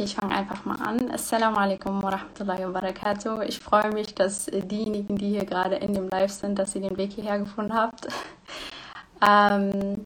[0.00, 1.10] Okay, ich fange einfach mal an.
[1.10, 3.42] Assalamu alaikum wa rahmatullahi wa barakatuh.
[3.42, 6.96] Ich freue mich, dass diejenigen, die hier gerade in dem Live sind, dass ihr den
[6.96, 8.08] Weg hierher gefunden habt.
[9.28, 10.02] ähm,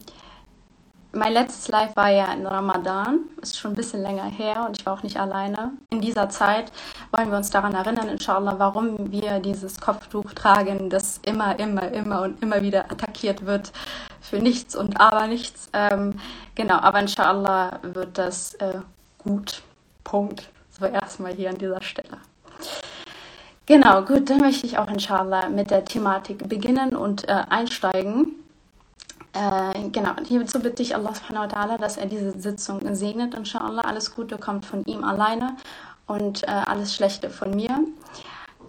[1.13, 4.85] mein letztes Live war ja in Ramadan, ist schon ein bisschen länger her und ich
[4.85, 5.71] war auch nicht alleine.
[5.91, 6.73] In dieser Zeit
[7.13, 12.23] wollen wir uns daran erinnern, inshallah, warum wir dieses Kopftuch tragen, das immer, immer, immer
[12.23, 13.71] und immer wieder attackiert wird
[14.21, 15.71] für nichts und aber nichts.
[15.73, 16.19] Ähm,
[16.57, 18.81] genau, aber inshallah wird das äh,
[19.19, 19.63] gut.
[20.05, 20.49] Punkt.
[20.71, 22.19] So erstmal hier an dieser Stelle.
[23.67, 28.35] Genau, gut, dann möchte ich auch inshallah mit der Thematik beginnen und äh, einsteigen.
[29.33, 33.83] Äh, genau, hierzu bitte ich Allah subhanahu wa ta'ala, dass er diese Sitzung segnet, inshallah.
[33.83, 35.57] Alles Gute kommt von ihm alleine
[36.07, 37.81] und äh, alles Schlechte von mir.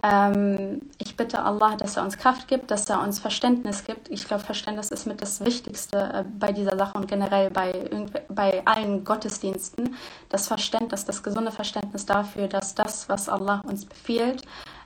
[0.06, 4.08] Ähm, ich bitte Allah, dass er uns Kraft gibt, dass er uns Verständnis gibt.
[4.08, 7.90] Ich glaube, Verständnis ist mit das Wichtigste äh, bei dieser Sache und generell bei,
[8.28, 9.96] bei allen Gottesdiensten.
[10.28, 14.42] Das Verständnis, das gesunde Verständnis dafür, dass das, was Allah uns befiehlt,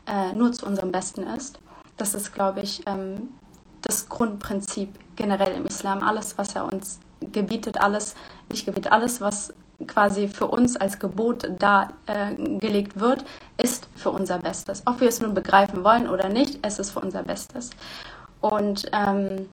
[0.06, 1.58] äh, nur zu unserem Besten ist.
[1.98, 3.28] Das ist, glaube ich, ähm,
[3.82, 6.02] das Grundprinzip generell im Islam.
[6.02, 8.14] Alles, was er uns gebietet, alles,
[8.48, 9.52] nicht gebietet, alles, was
[9.86, 13.24] quasi für uns als Gebot dargelegt äh, wird,
[13.56, 14.82] ist für unser Bestes.
[14.86, 17.70] Ob wir es nun begreifen wollen oder nicht, es ist für unser Bestes.
[18.40, 19.48] Und ähm,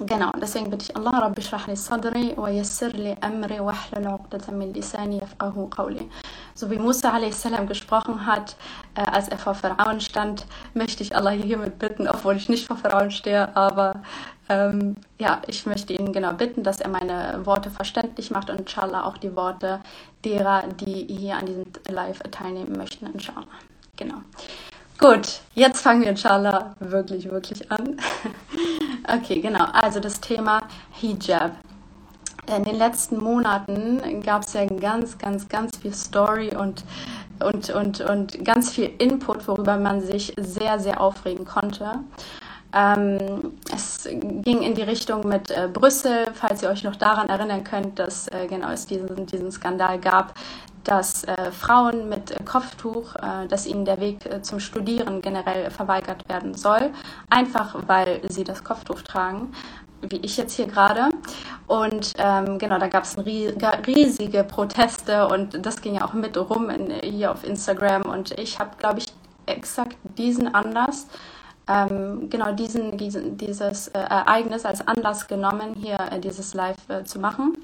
[0.00, 4.20] Genau, deswegen bitte ich Allah, Rabbi li sadri wa yassir li amri wa hlul
[4.52, 6.08] min lisani yafqahu qawli.
[6.54, 7.48] So wie Musa a.s.
[7.66, 8.54] gesprochen hat,
[8.94, 12.76] äh, als er vor Pharaon stand, möchte ich Allah hiermit bitten, obwohl ich nicht vor
[12.76, 14.02] Pharaon stehe, aber
[14.48, 19.04] ähm, ja, ich möchte ihn genau bitten, dass er meine Worte verständlich macht und inshallah
[19.04, 19.80] auch die Worte
[20.24, 23.46] derer, die hier an diesem Live teilnehmen möchten, inshallah.
[23.96, 24.22] Genau.
[24.98, 28.00] Gut, jetzt fangen wir inshallah wirklich, wirklich an.
[29.16, 29.64] okay, genau.
[29.72, 30.60] Also das Thema
[30.92, 31.52] Hijab.
[32.56, 36.82] In den letzten Monaten gab es ja ganz, ganz, ganz viel Story und,
[37.40, 42.00] und, und, und ganz viel Input, worüber man sich sehr, sehr aufregen konnte.
[42.72, 47.64] Ähm, es ging in die Richtung mit äh, Brüssel, falls ihr euch noch daran erinnern
[47.64, 50.34] könnt, dass äh, genau es diesen, diesen Skandal gab,
[50.84, 56.28] dass äh, Frauen mit Kopftuch, äh, dass ihnen der Weg äh, zum Studieren generell verweigert
[56.28, 56.90] werden soll,
[57.30, 59.52] einfach weil sie das Kopftuch tragen
[60.02, 61.08] wie ich jetzt hier gerade.
[61.66, 66.70] Und ähm, genau, da gab es riesige Proteste und das ging ja auch mit rum
[66.70, 68.02] in, hier auf Instagram.
[68.02, 69.06] Und ich habe, glaube ich,
[69.46, 71.06] exakt diesen Anlass
[71.68, 77.04] ähm, genau diesen, diesen, dieses äh, Ereignis als Anlass genommen, hier äh, dieses Live äh,
[77.04, 77.56] zu machen.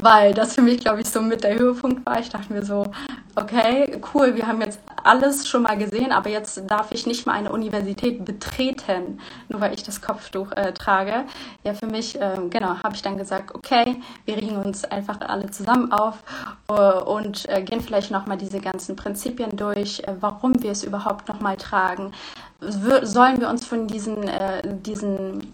[0.00, 2.20] Weil das für mich, glaube ich, so mit der Höhepunkt war.
[2.20, 2.86] Ich dachte mir so,
[3.34, 7.32] okay, cool, wir haben jetzt alles schon mal gesehen, aber jetzt darf ich nicht mal
[7.32, 9.18] eine Universität betreten,
[9.48, 11.24] nur weil ich das Kopftuch äh, trage.
[11.64, 15.50] Ja, für mich, ähm, genau, habe ich dann gesagt, okay, wir regen uns einfach alle
[15.50, 16.22] zusammen auf
[16.68, 21.56] äh, und äh, gehen vielleicht nochmal diese ganzen Prinzipien durch, warum wir es überhaupt nochmal
[21.56, 22.12] tragen,
[22.60, 25.52] sollen wir uns von diesen, äh, diesen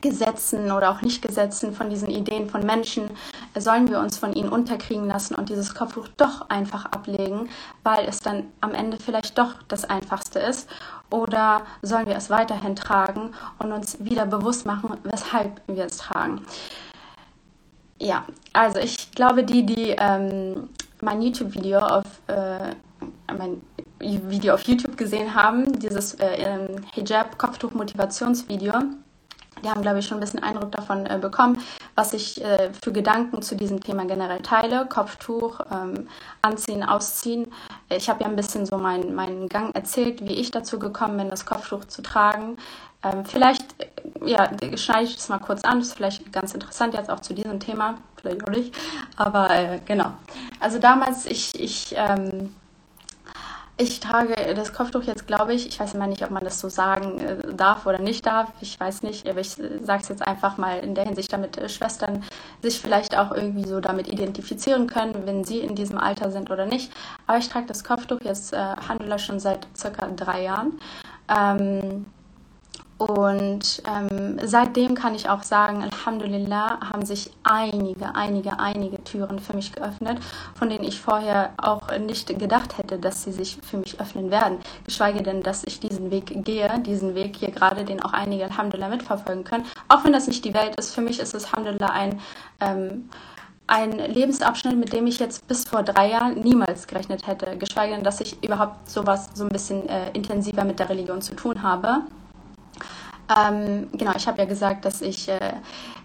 [0.00, 3.10] Gesetzen oder auch Nicht-Gesetzen, von diesen Ideen von Menschen,
[3.54, 7.50] äh, sollen wir uns von ihnen unterkriegen lassen und dieses Kopftuch doch einfach ablegen,
[7.82, 10.68] weil es dann am Ende vielleicht doch das Einfachste ist?
[11.10, 16.46] Oder sollen wir es weiterhin tragen und uns wieder bewusst machen, weshalb wir es tragen?
[17.98, 18.24] Ja,
[18.54, 20.70] also ich glaube, die, die ähm,
[21.02, 22.74] mein YouTube-Video auf äh,
[23.36, 23.60] mein
[24.00, 28.72] Video auf YouTube gesehen haben, dieses äh, ähm, Hijab-Kopftuch-Motivationsvideo.
[29.62, 31.58] Die haben, glaube ich, schon ein bisschen Eindruck davon äh, bekommen,
[31.94, 34.86] was ich äh, für Gedanken zu diesem Thema generell teile.
[34.86, 36.08] Kopftuch, ähm,
[36.42, 37.52] anziehen, ausziehen.
[37.90, 41.28] Ich habe ja ein bisschen so meinen mein Gang erzählt, wie ich dazu gekommen bin,
[41.28, 42.56] das Kopftuch zu tragen.
[43.02, 45.78] Ähm, vielleicht, äh, ja, schneide ich das mal kurz an.
[45.80, 47.98] Das ist vielleicht ganz interessant jetzt auch zu diesem Thema.
[48.16, 48.74] Vielleicht auch nicht.
[49.16, 50.12] Aber äh, genau.
[50.58, 52.54] Also damals, ich, ich ähm,
[53.80, 56.68] ich trage das Kopftuch jetzt, glaube ich, ich weiß immer nicht, ob man das so
[56.68, 58.52] sagen äh, darf oder nicht darf.
[58.60, 61.68] Ich weiß nicht, aber ich sage es jetzt einfach mal in der Hinsicht, damit äh,
[61.68, 62.22] Schwestern
[62.62, 66.66] sich vielleicht auch irgendwie so damit identifizieren können, wenn sie in diesem Alter sind oder
[66.66, 66.92] nicht.
[67.26, 70.78] Aber ich trage das Kopftuch jetzt, äh, Handler schon seit circa drei Jahren.
[71.28, 72.06] Ähm,
[73.00, 79.54] und ähm, seitdem kann ich auch sagen, Alhamdulillah, haben sich einige, einige, einige Türen für
[79.54, 80.18] mich geöffnet,
[80.54, 84.58] von denen ich vorher auch nicht gedacht hätte, dass sie sich für mich öffnen werden.
[84.84, 88.90] Geschweige denn, dass ich diesen Weg gehe, diesen Weg hier gerade, den auch einige Alhamdulillah
[88.90, 89.64] mitverfolgen können.
[89.88, 92.20] Auch wenn das nicht die Welt ist, für mich ist es Alhamdulillah ein,
[92.60, 93.08] ähm,
[93.66, 97.56] ein Lebensabschnitt, mit dem ich jetzt bis vor drei Jahren niemals gerechnet hätte.
[97.56, 101.34] Geschweige denn, dass ich überhaupt sowas so ein bisschen äh, intensiver mit der Religion zu
[101.34, 102.02] tun habe.
[103.30, 105.52] Ähm, genau, ich habe ja gesagt, dass ich äh,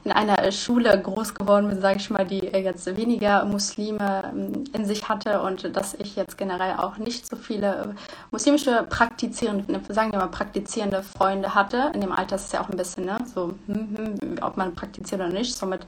[0.03, 4.85] in einer Schule groß geworden bin, sage ich mal, die jetzt weniger Muslime ähm, in
[4.85, 7.95] sich hatte und dass ich jetzt generell auch nicht so viele
[8.29, 11.91] muslimische praktizierende, sagen wir mal praktizierende Freunde hatte.
[11.95, 14.75] In dem Alter ist es ja auch ein bisschen, ne, so, hm, hm, ob man
[14.75, 15.57] praktiziert oder nicht.
[15.57, 15.85] So mit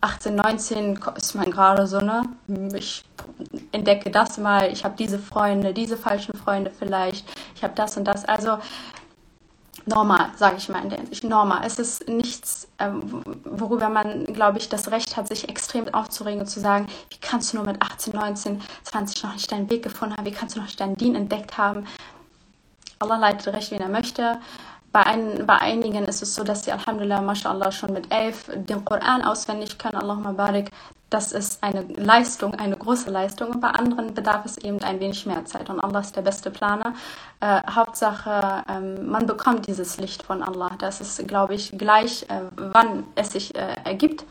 [0.00, 2.22] 18, 19 ist man gerade so, ne?
[2.74, 3.04] Ich
[3.72, 8.04] entdecke das mal, ich habe diese Freunde, diese falschen Freunde vielleicht, ich habe das und
[8.04, 8.24] das.
[8.24, 8.58] Also
[9.86, 11.24] normal, sage ich mal in der Hinsicht.
[11.24, 11.62] Normal.
[11.64, 16.46] Es ist nichts, ähm, worüber man, glaube ich, das Recht hat, sich extrem aufzuregen und
[16.46, 20.16] zu sagen, wie kannst du nur mit 18, 19, 20 noch nicht deinen Weg gefunden
[20.16, 21.86] haben, wie kannst du noch nicht deinen Dien entdeckt haben.
[22.98, 24.38] Allah leitet recht, wen er möchte.
[24.92, 28.84] Bei, ein, bei einigen ist es so, dass sie Alhamdulillah, MashaAllah, schon mit elf den
[28.84, 29.96] Koran auswendig können.
[29.96, 30.70] Allahumma barik.
[31.14, 33.50] Das ist eine Leistung, eine große Leistung.
[33.50, 35.70] Und bei anderen bedarf es eben ein wenig mehr Zeit.
[35.70, 36.92] Und Allah ist der beste Planer.
[37.38, 40.72] Äh, Hauptsache, ähm, man bekommt dieses Licht von Allah.
[40.78, 44.24] Das ist, glaube ich, gleich, äh, wann es sich äh, ergibt.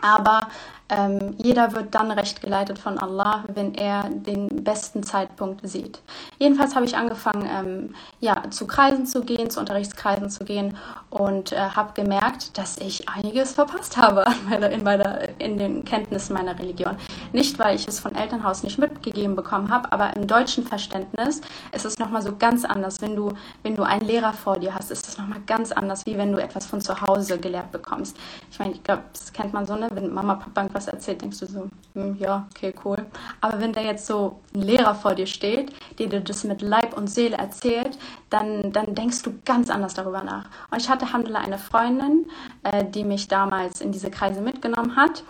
[0.00, 0.46] Aber
[0.90, 6.00] ähm, jeder wird dann recht geleitet von Allah, wenn er den besten Zeitpunkt sieht.
[6.38, 10.76] Jedenfalls habe ich angefangen, ähm, ja, zu Kreisen zu gehen, zu Unterrichtskreisen zu gehen
[11.10, 16.32] und äh, habe gemerkt, dass ich einiges verpasst habe meiner, in, meiner, in den Kenntnissen
[16.32, 16.96] meiner Religion.
[17.32, 21.42] Nicht, weil ich es von Elternhaus nicht mitgegeben bekommen habe, aber im deutschen Verständnis
[21.72, 23.02] ist es nochmal so ganz anders.
[23.02, 23.32] Wenn du,
[23.62, 26.38] wenn du einen Lehrer vor dir hast, ist es nochmal ganz anders, wie wenn du
[26.38, 28.16] etwas von zu Hause gelehrt bekommst.
[28.50, 29.88] Ich meine, ich glaube, das kennt man so, ne?
[29.92, 33.04] wenn Mama, Papa was erzählt, denkst du so, hm, ja, okay, cool.
[33.40, 36.96] Aber wenn da jetzt so ein Lehrer vor dir steht, der dir das mit Leib
[36.96, 37.98] und Seele erzählt,
[38.30, 40.46] dann, dann denkst du ganz anders darüber nach.
[40.70, 42.26] Und ich hatte, Alhamdulillah, eine Freundin,
[42.62, 45.24] äh, die mich damals in diese Kreise mitgenommen hat.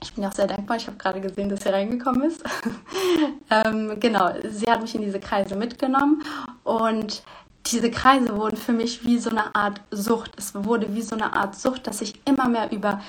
[0.00, 0.76] Ich bin auch sehr dankbar.
[0.76, 2.44] Ich habe gerade gesehen, dass sie reingekommen ist.
[3.50, 6.22] ähm, genau, sie hat mich in diese Kreise mitgenommen
[6.62, 7.22] und
[7.66, 10.32] diese Kreise wurden für mich wie so eine Art Sucht.
[10.38, 13.00] Es wurde wie so eine Art Sucht, dass ich immer mehr über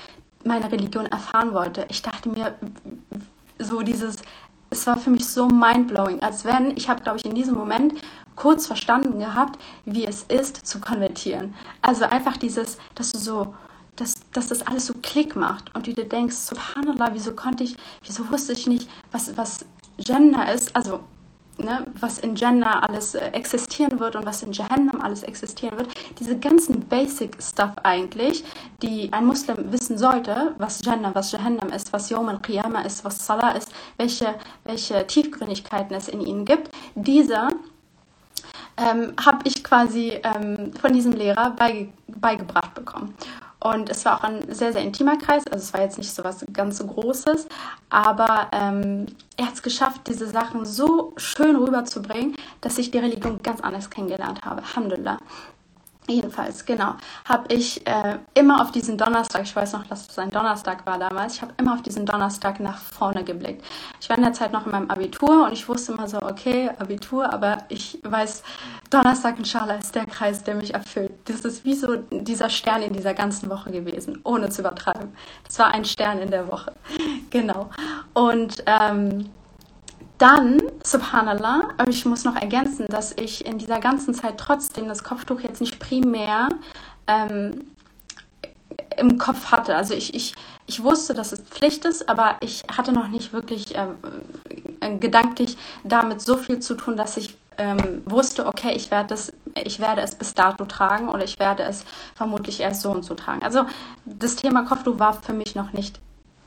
[0.44, 1.86] meine Religion erfahren wollte.
[1.88, 2.54] Ich dachte mir,
[3.58, 4.16] so dieses,
[4.70, 7.94] es war für mich so mindblowing, als wenn, ich habe, glaube ich, in diesem Moment
[8.36, 11.54] kurz verstanden gehabt, wie es ist, zu konvertieren.
[11.82, 13.54] Also einfach dieses, dass du so,
[13.96, 17.76] dass, dass das alles so Klick macht und du dir denkst, subhanallah, wieso konnte ich,
[18.02, 19.66] wieso wusste ich nicht, was, was
[19.98, 21.00] Gender ist, also
[21.60, 25.88] ne, was in Jannah alles äh, existieren wird und was in Jahannam alles existieren wird.
[26.18, 28.44] Diese ganzen Basic Stuff eigentlich,
[28.82, 33.24] die ein Muslim wissen sollte, was Jannah, was Jahannam ist, was Yom al-Qiyamah ist, was
[33.24, 34.34] Salah ist, welche,
[34.64, 37.48] welche Tiefgründigkeiten es in ihnen gibt, diese
[38.76, 43.14] ähm, habe ich quasi ähm, von diesem Lehrer beige beigebracht bekommen.
[43.62, 45.46] Und es war auch ein sehr, sehr intimer Kreis.
[45.46, 47.46] Also es war jetzt nicht so was ganz so Großes.
[47.90, 53.42] Aber ähm, er hat es geschafft, diese Sachen so schön rüberzubringen, dass ich die Religion
[53.42, 54.62] ganz anders kennengelernt habe.
[54.62, 55.18] Alhamdulillah.
[56.10, 60.30] Jedenfalls, genau, habe ich äh, immer auf diesen Donnerstag, ich weiß noch, dass es ein
[60.30, 63.64] Donnerstag war damals, ich habe immer auf diesen Donnerstag nach vorne geblickt.
[64.00, 66.68] Ich war in der Zeit noch in meinem Abitur und ich wusste immer so, okay,
[66.80, 68.42] Abitur, aber ich weiß,
[68.90, 71.12] Donnerstag inshallah ist der Kreis, der mich erfüllt.
[71.26, 75.12] Das ist wie so dieser Stern in dieser ganzen Woche gewesen, ohne zu übertreiben.
[75.44, 76.72] Das war ein Stern in der Woche,
[77.30, 77.70] genau.
[78.14, 79.30] Und ähm,
[80.20, 85.40] dann, subhanallah, ich muss noch ergänzen, dass ich in dieser ganzen Zeit trotzdem das Kopftuch
[85.40, 86.50] jetzt nicht primär
[87.06, 87.64] ähm,
[88.98, 89.74] im Kopf hatte.
[89.74, 90.34] Also ich, ich,
[90.66, 93.96] ich wusste, dass es Pflicht ist, aber ich hatte noch nicht wirklich ähm,
[94.80, 99.32] äh, gedanklich damit so viel zu tun, dass ich ähm, wusste, okay, ich werde, das,
[99.54, 101.84] ich werde es bis dato tragen oder ich werde es
[102.14, 103.42] vermutlich erst so und so tragen.
[103.42, 103.64] Also
[104.04, 105.98] das Thema Kopftuch war für mich noch nicht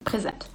[0.05, 0.45] präsent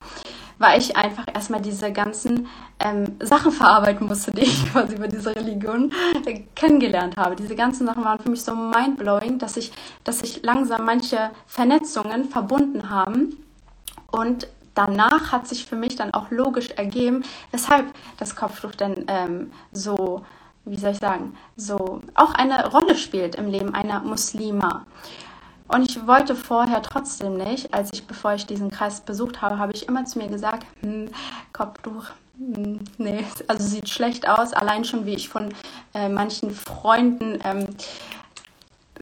[0.58, 2.48] weil ich einfach erstmal diese ganzen
[2.80, 5.92] ähm, Sachen verarbeiten musste, die ich quasi über diese Religion
[6.26, 7.36] äh, kennengelernt habe.
[7.36, 9.72] Diese ganzen Sachen waren für mich so mindblowing, dass ich,
[10.04, 13.36] dass ich langsam manche Vernetzungen verbunden haben
[14.10, 17.86] und danach hat sich für mich dann auch logisch ergeben, weshalb
[18.18, 20.24] das Kopftuch denn ähm, so,
[20.64, 24.86] wie soll ich sagen, so auch eine Rolle spielt im Leben einer Muslima.
[25.68, 29.72] Und ich wollte vorher trotzdem nicht, als ich, bevor ich diesen Kreis besucht habe, habe
[29.72, 31.10] ich immer zu mir gesagt, hm,
[31.52, 32.06] Kopftuch,
[32.38, 34.54] hm, nee, also sieht schlecht aus.
[34.54, 35.52] Allein schon, wie ich von
[35.94, 37.66] äh, manchen Freunden, ähm,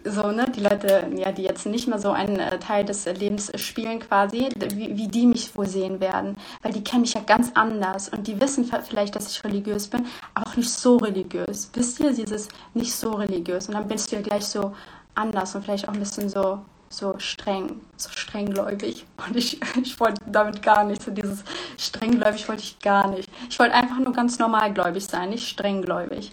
[0.04, 3.50] so, ne, die Leute, ja, die jetzt nicht mehr so einen äh, Teil des Lebens
[3.56, 6.36] spielen quasi, wie, wie die mich wohl sehen werden.
[6.62, 10.06] Weil die kennen mich ja ganz anders und die wissen vielleicht, dass ich religiös bin,
[10.34, 11.70] aber auch nicht so religiös.
[11.74, 13.68] Wisst ihr, dieses nicht so religiös.
[13.68, 14.74] Und dann bist du ja gleich so,
[15.16, 19.06] anders und vielleicht auch ein bisschen so, so streng, so strenggläubig.
[19.26, 21.42] Und ich, ich wollte damit gar nicht, so dieses
[21.78, 23.28] strenggläubig wollte ich gar nicht.
[23.48, 26.32] Ich wollte einfach nur ganz normalgläubig sein, nicht strenggläubig.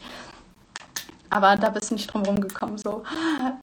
[1.30, 2.78] Aber da bist du nicht drum rumgekommen.
[2.78, 3.04] So.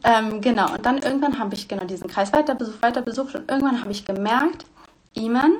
[0.02, 0.72] Ähm, genau.
[0.72, 3.92] Und dann irgendwann habe ich genau diesen Kreis weiter besucht, weiter besucht und irgendwann habe
[3.92, 4.66] ich gemerkt,
[5.14, 5.52] Iman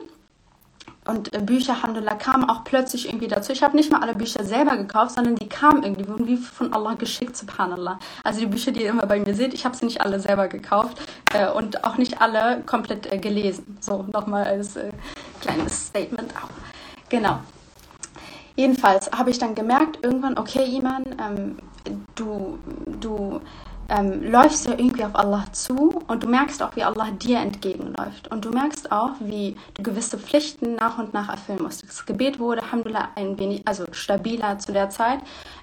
[1.07, 3.53] und äh, Bücher, Alhamdulillah, kamen auch plötzlich irgendwie dazu.
[3.53, 6.73] Ich habe nicht mal alle Bücher selber gekauft, sondern die kamen irgendwie, wurden wie von
[6.73, 7.99] Allah geschickt, subhanallah.
[8.23, 10.49] Also die Bücher, die ihr immer bei mir seht, ich habe sie nicht alle selber
[10.49, 11.01] gekauft
[11.33, 13.79] äh, und auch nicht alle komplett äh, gelesen.
[13.81, 14.91] So, nochmal als äh,
[15.41, 16.51] kleines Statement auch.
[17.09, 17.41] Genau.
[18.57, 21.57] Jedenfalls habe ich dann gemerkt, irgendwann, okay, Iman, ähm,
[22.15, 22.59] du,
[23.01, 23.41] du
[23.91, 28.31] ähm, läufst ja irgendwie auf Allah zu und du merkst auch, wie Allah dir entgegenläuft.
[28.31, 31.87] Und du merkst auch, wie du gewisse Pflichten nach und nach erfüllen musst.
[31.87, 35.19] Das Gebet wurde, Alhamdulillah, ein wenig, also stabiler zu der Zeit,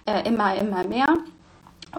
[0.06, 1.08] äh, immer, immer mehr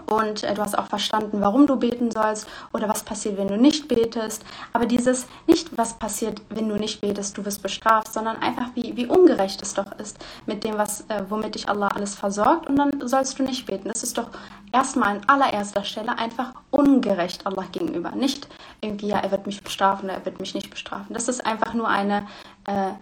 [0.07, 3.57] und äh, du hast auch verstanden, warum du beten sollst oder was passiert, wenn du
[3.57, 4.45] nicht betest.
[4.73, 8.97] Aber dieses nicht, was passiert, wenn du nicht betest, du wirst bestraft, sondern einfach, wie,
[8.97, 12.77] wie ungerecht es doch ist mit dem, was, äh, womit dich Allah alles versorgt und
[12.77, 13.89] dann sollst du nicht beten.
[13.89, 14.31] Das ist doch
[14.73, 18.13] erstmal an allererster Stelle einfach ungerecht Allah gegenüber.
[18.13, 18.49] Nicht
[18.81, 21.15] irgendwie, ja, er wird mich bestrafen er wird mich nicht bestrafen.
[21.15, 22.27] Das ist einfach nur eine
[22.67, 22.93] äh,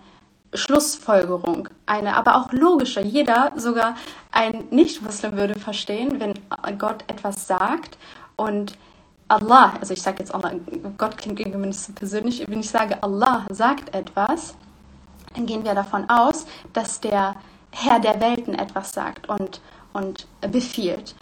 [0.54, 3.00] Schlussfolgerung, eine aber auch logische.
[3.00, 3.96] Jeder, sogar
[4.32, 6.34] ein Nicht-Muslim würde verstehen, wenn
[6.78, 7.98] Gott etwas sagt
[8.36, 8.76] und
[9.28, 10.52] Allah, also ich sage jetzt Allah,
[10.98, 14.54] Gott klingt irgendwie nicht so persönlich, wenn ich sage Allah sagt etwas,
[15.34, 17.34] dann gehen wir davon aus, dass der
[17.72, 19.60] Herr der Welten etwas sagt und,
[19.92, 21.14] und befiehlt.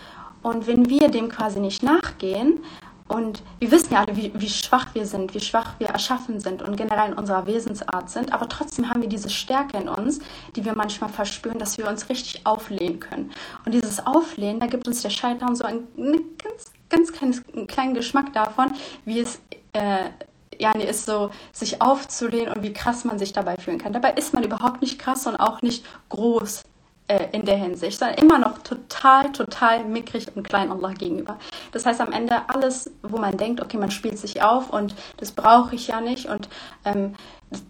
[0.44, 2.62] Und wenn wir dem quasi nicht nachgehen
[3.08, 6.60] und wir wissen ja alle, wie, wie, schwach wir sind, wie schwach wir erschaffen sind
[6.60, 8.30] und generell in unserer Wesensart sind.
[8.34, 10.20] Aber trotzdem haben wir diese Stärke in uns,
[10.54, 13.32] die wir manchmal verspüren, dass wir uns richtig auflehnen können.
[13.64, 17.94] Und dieses Auflehnen, da gibt uns der Scheitern so einen, ganz, ganz kleines, einen kleinen
[17.94, 18.70] Geschmack davon,
[19.06, 19.40] wie es
[19.72, 20.10] äh,
[20.58, 23.94] ja, nee, ist so, sich aufzulehnen und wie krass man sich dabei fühlen kann.
[23.94, 26.64] Dabei ist man überhaupt nicht krass und auch nicht groß
[27.08, 31.38] äh, in der Hinsicht, sondern immer noch total, total mickrig und klein Allah gegenüber.
[31.72, 35.32] Das heißt am Ende alles, wo man denkt, okay, man spielt sich auf und das
[35.32, 36.48] brauche ich ja nicht und
[36.84, 37.14] ähm,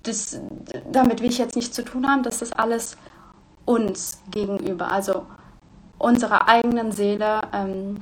[0.05, 0.41] das,
[0.91, 2.97] damit will ich jetzt nichts zu tun haben, das ist alles
[3.65, 5.27] uns gegenüber, also
[5.99, 7.97] unserer eigenen Seele ähm,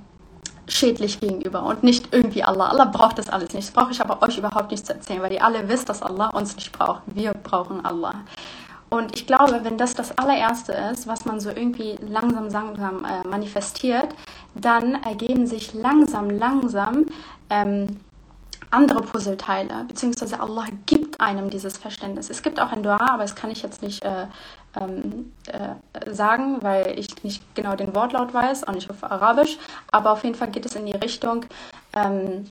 [0.69, 2.69] schädlich gegenüber und nicht irgendwie Allah.
[2.69, 3.69] Allah braucht das alles nicht.
[3.69, 6.29] Das brauche ich aber euch überhaupt nicht zu erzählen, weil ihr alle wisst, dass Allah
[6.29, 7.03] uns nicht braucht.
[7.07, 8.15] Wir brauchen Allah.
[8.93, 13.27] Und ich glaube, wenn das das allererste ist, was man so irgendwie langsam, langsam äh,
[13.27, 14.09] manifestiert,
[14.55, 17.07] dann ergeben sich langsam, langsam
[17.49, 18.01] ähm,
[18.71, 22.29] andere Puzzleteile, beziehungsweise Allah gibt einem dieses Verständnis.
[22.29, 24.27] Es gibt auch ein Dua, aber das kann ich jetzt nicht äh,
[24.79, 29.57] ähm, äh, sagen, weil ich nicht genau den Wortlaut weiß, auch nicht auf Arabisch,
[29.91, 31.47] aber auf jeden Fall geht es in die Richtung,
[31.95, 32.45] ähm,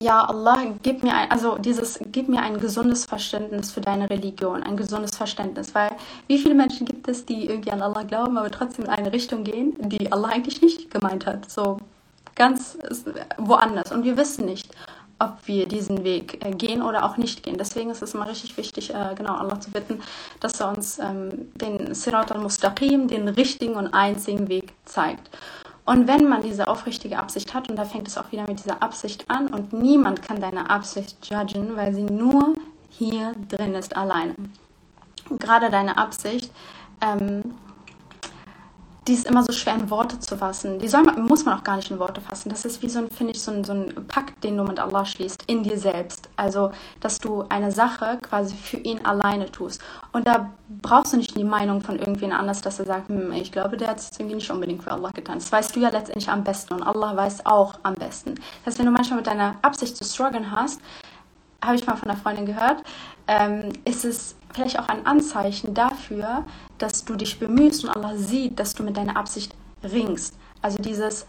[0.00, 4.62] ja, Allah, gib mir ein, also dieses, gib mir ein gesundes Verständnis für deine Religion,
[4.62, 5.90] ein gesundes Verständnis, weil
[6.26, 9.44] wie viele Menschen gibt es, die irgendwie an Allah glauben, aber trotzdem in eine Richtung
[9.44, 11.78] gehen, die Allah eigentlich nicht gemeint hat, so
[12.34, 12.78] ganz
[13.38, 14.68] woanders und wir wissen nicht,
[15.18, 17.56] ob wir diesen Weg äh, gehen oder auch nicht gehen.
[17.56, 20.02] Deswegen ist es immer richtig wichtig, äh, genau Allah zu bitten,
[20.40, 25.30] dass er uns ähm, den Sirat al-Mustaqim, den richtigen und einzigen Weg zeigt.
[25.86, 28.82] Und wenn man diese aufrichtige Absicht hat, und da fängt es auch wieder mit dieser
[28.82, 32.54] Absicht an, und niemand kann deine Absicht judgen, weil sie nur
[32.90, 34.34] hier drin ist, alleine.
[35.30, 36.50] Und gerade deine Absicht
[37.00, 37.54] ähm,
[39.06, 40.78] die ist immer so schwer in Worte zu fassen.
[40.78, 42.48] Die man, muss man auch gar nicht in Worte fassen.
[42.48, 44.80] Das ist wie so ein, finde ich, so ein, so ein Pakt, den du mit
[44.80, 46.28] Allah schließt, in dir selbst.
[46.36, 49.80] Also, dass du eine Sache quasi für ihn alleine tust.
[50.12, 50.50] Und da
[50.82, 53.88] brauchst du nicht die Meinung von irgendwen anders, dass er sagt, hm, ich glaube, der
[53.88, 55.38] hat es irgendwie nicht unbedingt für Allah getan.
[55.38, 58.34] Das weißt du ja letztendlich am besten und Allah weiß auch am besten.
[58.34, 60.80] Das heißt, wenn du manchmal mit deiner Absicht zu strugglen hast,
[61.62, 62.82] habe ich mal von einer Freundin gehört,
[63.28, 66.44] ähm, ist es vielleicht auch ein Anzeichen dafür,
[66.78, 70.34] dass du dich bemühst und Allah sieht, dass du mit deiner Absicht ringst.
[70.62, 71.26] Also dieses,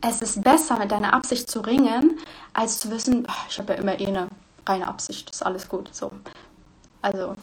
[0.00, 2.18] es ist besser, mit deiner Absicht zu ringen,
[2.52, 4.28] als zu wissen, oh, ich habe ja immer eh eine
[4.66, 5.88] reine Absicht, ist alles gut.
[5.92, 6.10] So.
[7.02, 7.34] Also,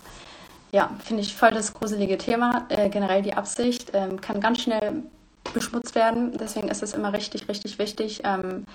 [0.72, 2.65] ja, finde ich voll das gruselige Thema.
[2.70, 5.03] Äh, generell die Absicht ähm, kann ganz schnell
[5.53, 6.38] beschmutzt werden.
[6.38, 8.65] Deswegen ist es immer richtig, richtig wichtig, ähm,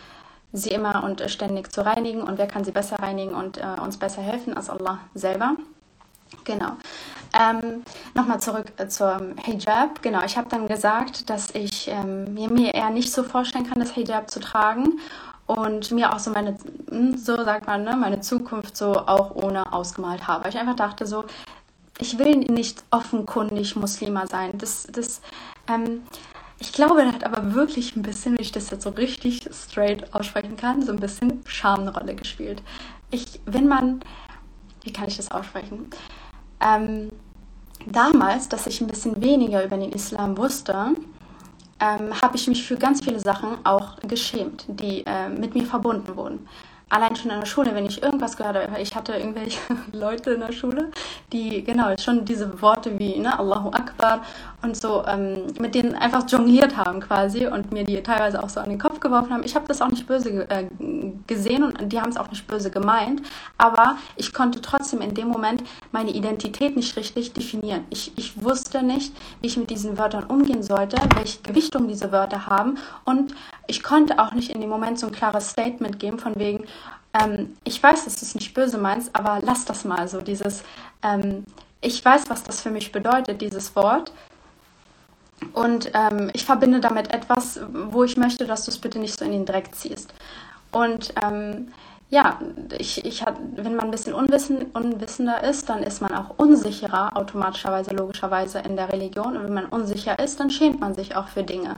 [0.52, 2.22] sie immer und ständig zu reinigen.
[2.22, 5.56] Und wer kann sie besser reinigen und äh, uns besser helfen als Allah selber?
[6.44, 6.72] Genau.
[7.32, 7.84] Ähm,
[8.14, 10.02] Nochmal zurück äh, zum Hijab.
[10.02, 13.92] Genau, ich habe dann gesagt, dass ich ähm, mir eher nicht so vorstellen kann, das
[13.92, 14.98] Hijab zu tragen
[15.46, 16.56] und mir auch so meine,
[16.88, 20.48] hm, so sagt man, ne, meine Zukunft so auch ohne ausgemalt habe.
[20.48, 21.24] Ich einfach dachte so,
[21.98, 24.52] ich will nicht offenkundig Muslima sein.
[24.58, 25.20] Das, das,
[25.68, 26.02] ähm,
[26.58, 30.14] ich glaube, da hat aber wirklich ein bisschen, wenn ich das jetzt so richtig straight
[30.14, 32.62] aussprechen kann, so ein bisschen Scham eine Rolle gespielt.
[33.10, 34.00] Ich, wenn man,
[34.82, 35.90] wie kann ich das aussprechen?
[36.60, 37.10] Ähm,
[37.86, 40.94] damals, dass ich ein bisschen weniger über den Islam wusste,
[41.80, 46.14] ähm, habe ich mich für ganz viele Sachen auch geschämt, die äh, mit mir verbunden
[46.16, 46.46] wurden.
[46.90, 49.60] Allein schon in der Schule, wenn ich irgendwas gehört habe, ich hatte irgendwelche
[49.92, 50.90] Leute in der Schule,
[51.32, 54.22] die genau schon diese Worte wie ne, Allahu Akbar
[54.62, 58.60] und so ähm, mit denen einfach jongliert haben quasi und mir die teilweise auch so
[58.60, 59.42] an den Kopf geworfen haben.
[59.42, 60.66] Ich habe das auch nicht böse äh,
[61.26, 63.22] gesehen und die haben es auch nicht böse gemeint,
[63.58, 65.62] aber ich konnte trotzdem in dem Moment
[65.92, 67.84] meine Identität nicht richtig definieren.
[67.90, 72.46] Ich, ich wusste nicht, wie ich mit diesen Wörtern umgehen sollte, welche Gewichtung diese Wörter
[72.46, 73.34] haben und
[73.66, 76.64] ich konnte auch nicht in dem Moment so ein klares Statement geben von wegen,
[77.12, 80.62] ähm, ich weiß, dass du es nicht böse meinst, aber lass das mal so, dieses,
[81.02, 81.44] ähm,
[81.80, 84.12] ich weiß, was das für mich bedeutet, dieses Wort.
[85.52, 89.24] Und ähm, ich verbinde damit etwas, wo ich möchte, dass du es bitte nicht so
[89.24, 90.12] in den Dreck ziehst.
[90.70, 91.68] Und ähm,
[92.10, 92.38] ja,
[92.76, 97.16] ich, ich hat, wenn man ein bisschen unwissen, unwissender ist, dann ist man auch unsicherer,
[97.16, 99.36] automatischerweise, logischerweise in der Religion.
[99.36, 101.76] Und wenn man unsicher ist, dann schämt man sich auch für Dinge,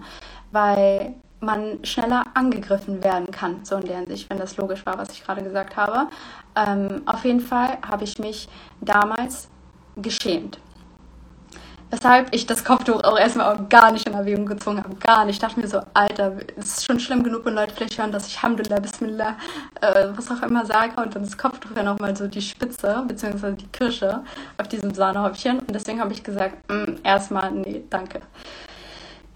[0.50, 5.10] weil man schneller angegriffen werden kann, so in der Hinsicht, wenn das logisch war, was
[5.10, 6.08] ich gerade gesagt habe.
[6.56, 8.48] Ähm, auf jeden Fall habe ich mich
[8.80, 9.48] damals
[9.96, 10.58] geschämt.
[11.92, 14.96] Weshalb ich das Kopftuch auch erstmal auch gar nicht in Erwägung gezogen habe.
[14.96, 15.34] Gar nicht.
[15.34, 18.28] Ich dachte mir so, Alter, es ist schon schlimm genug, wenn Leute vielleicht hören, dass
[18.28, 19.36] ich Alhamdulillah, Bismillah,
[19.82, 20.98] äh, was auch immer sage.
[21.02, 24.24] Und dann das Kopftuch ja nochmal so die Spitze, beziehungsweise die Kirsche
[24.56, 25.58] auf diesem Sahnehäubchen.
[25.58, 28.22] Und deswegen habe ich gesagt, mm, erstmal, nee, danke.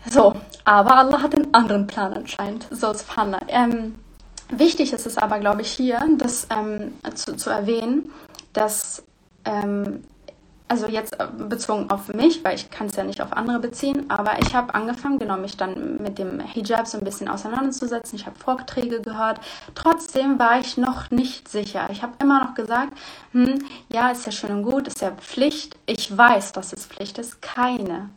[0.08, 0.34] So,
[0.64, 2.68] aber Allah hat einen anderen Plan anscheinend.
[2.70, 3.48] So, subhanallah.
[3.48, 3.96] Ähm,
[4.48, 8.10] wichtig ist es aber, glaube ich, hier, das ähm, zu, zu erwähnen,
[8.54, 9.02] dass
[9.44, 10.04] ähm,
[10.68, 14.10] also jetzt äh, bezogen auf mich, weil ich kann es ja nicht auf andere beziehen,
[14.10, 18.18] aber ich habe angefangen, genau, mich dann mit dem Hijab so ein bisschen auseinanderzusetzen.
[18.18, 19.40] Ich habe Vorträge gehört.
[19.74, 21.88] Trotzdem war ich noch nicht sicher.
[21.90, 22.92] Ich habe immer noch gesagt,
[23.32, 25.76] hm, ja, ist ja schön und gut, ist ja Pflicht.
[25.86, 27.40] Ich weiß, dass es Pflicht ist.
[27.42, 28.10] Keine,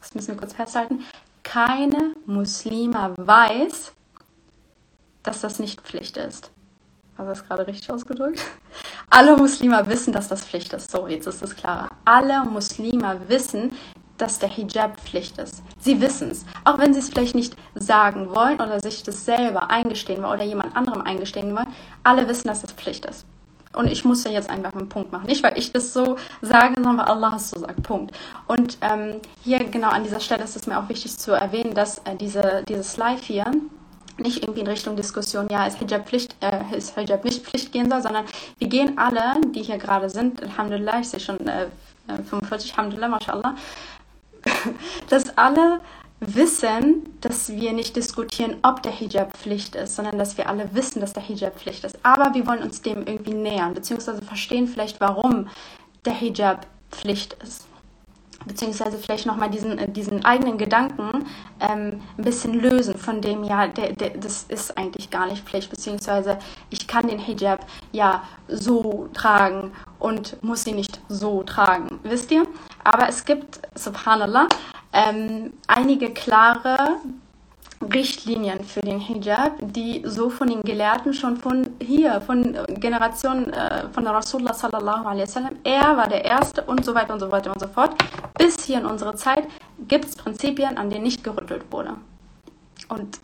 [0.00, 1.02] das müssen wir kurz festhalten,
[1.42, 3.92] keine Muslima weiß,
[5.22, 6.50] dass das nicht Pflicht ist.
[7.16, 8.42] War das gerade richtig ausgedrückt?
[9.16, 10.90] Alle Muslime wissen, dass das Pflicht ist.
[10.90, 11.88] So, jetzt ist es klarer.
[12.04, 13.72] Alle Muslime wissen,
[14.18, 15.62] dass der Hijab Pflicht ist.
[15.80, 16.44] Sie wissen es.
[16.64, 20.44] Auch wenn sie es vielleicht nicht sagen wollen oder sich das selber eingestehen wollen oder
[20.44, 21.68] jemand anderem eingestehen wollen,
[22.04, 23.24] alle wissen, dass das Pflicht ist.
[23.72, 25.28] Und ich muss ja jetzt einfach einen Punkt machen.
[25.28, 27.82] Nicht, weil ich das so sage, sondern weil Allah es so sagt.
[27.84, 28.14] Punkt.
[28.46, 32.00] Und ähm, hier genau an dieser Stelle ist es mir auch wichtig zu erwähnen, dass
[32.00, 33.50] äh, diese, dieses Live hier
[34.18, 37.90] nicht irgendwie in Richtung Diskussion, ja, ist Hijab, Pflicht, äh, ist Hijab nicht Pflicht gehen
[37.90, 38.24] soll, sondern
[38.58, 41.66] wir gehen alle, die hier gerade sind, Alhamdulillah, ich sehe schon äh,
[42.06, 43.54] 45, Alhamdulillah, mashallah,
[45.08, 45.80] dass alle
[46.20, 51.00] wissen, dass wir nicht diskutieren, ob der Hijab Pflicht ist, sondern dass wir alle wissen,
[51.00, 51.98] dass der Hijab Pflicht ist.
[52.02, 55.48] Aber wir wollen uns dem irgendwie nähern, beziehungsweise verstehen vielleicht, warum
[56.06, 57.66] der Hijab Pflicht ist
[58.46, 61.26] beziehungsweise vielleicht nochmal diesen, äh, diesen eigenen Gedanken
[61.60, 65.70] ähm, ein bisschen lösen von dem, ja, der, der, das ist eigentlich gar nicht Pflicht,
[65.70, 66.38] beziehungsweise
[66.70, 72.46] ich kann den Hijab ja so tragen und muss ihn nicht so tragen, wisst ihr?
[72.84, 74.48] Aber es gibt, subhanallah,
[74.92, 77.00] ähm, einige klare
[77.82, 83.88] Richtlinien für den Hijab, die so von den Gelehrten schon von hier, von Generationen äh,
[83.92, 87.52] von Rasulullah sallallahu alaihi wasallam, er war der Erste und so weiter und so weiter
[87.52, 87.94] und so fort.
[88.38, 89.46] Bis hier in unsere Zeit
[89.88, 91.94] gibt es Prinzipien, an denen nicht gerüttelt wurde.
[92.88, 93.18] Und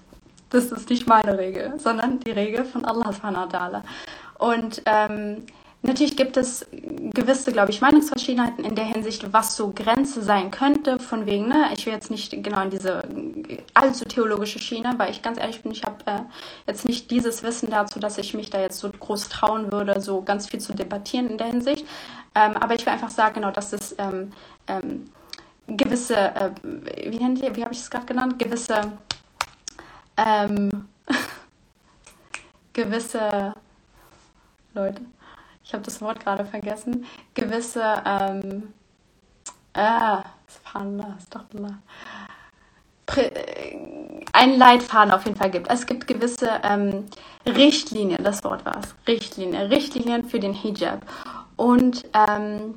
[0.51, 3.49] das ist nicht meine Regel, sondern die Regel von Allah subhanahu.
[4.39, 5.47] Und ähm,
[5.85, 11.01] Natürlich gibt es gewisse, glaube ich, Meinungsverschiedenheiten in der Hinsicht, was so Grenze sein könnte,
[11.01, 13.03] von wegen, ne, ich will jetzt nicht genau in diese
[13.75, 16.21] allzu theologische Schiene, weil ich ganz ehrlich bin, ich habe äh,
[16.69, 20.23] jetzt nicht dieses Wissen dazu, dass ich mich da jetzt so groß trauen würde, so
[20.23, 21.85] ganz viel zu debattieren in der Hinsicht.
[22.35, 24.33] Ähm, aber ich will einfach sagen, genau, dass es ähm,
[24.67, 25.11] ähm,
[25.67, 28.93] gewisse, äh, wie ihr, wie habe ich es gerade genannt, gewisse,
[30.17, 30.89] ähm,
[32.73, 33.55] gewisse
[34.75, 35.03] Leute
[35.73, 38.75] ich habe das Wort gerade vergessen, gewisse, ähm,
[39.73, 41.79] äh, Astaghfirullah,
[44.35, 45.71] einen Leitfaden auf jeden Fall gibt.
[45.71, 47.07] Es gibt gewisse ähm,
[47.47, 51.01] Richtlinien, das Wort war es, Richtlinien, Richtlinien für den Hijab.
[51.57, 52.75] Und ähm,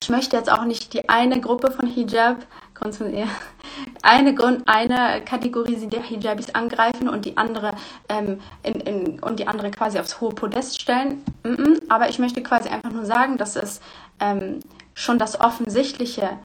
[0.00, 2.46] ich möchte jetzt auch nicht die eine Gruppe von Hijab
[4.02, 7.72] eine, eine Kategorie der Hijabis angreifen und die andere
[8.08, 11.24] ähm, in, in, und die andere quasi aufs hohe Podest stellen.
[11.44, 11.82] -mm.
[11.88, 13.80] Aber ich möchte quasi einfach nur sagen, dass es
[14.20, 14.60] ähm,
[14.94, 16.38] schon das Offensichtliche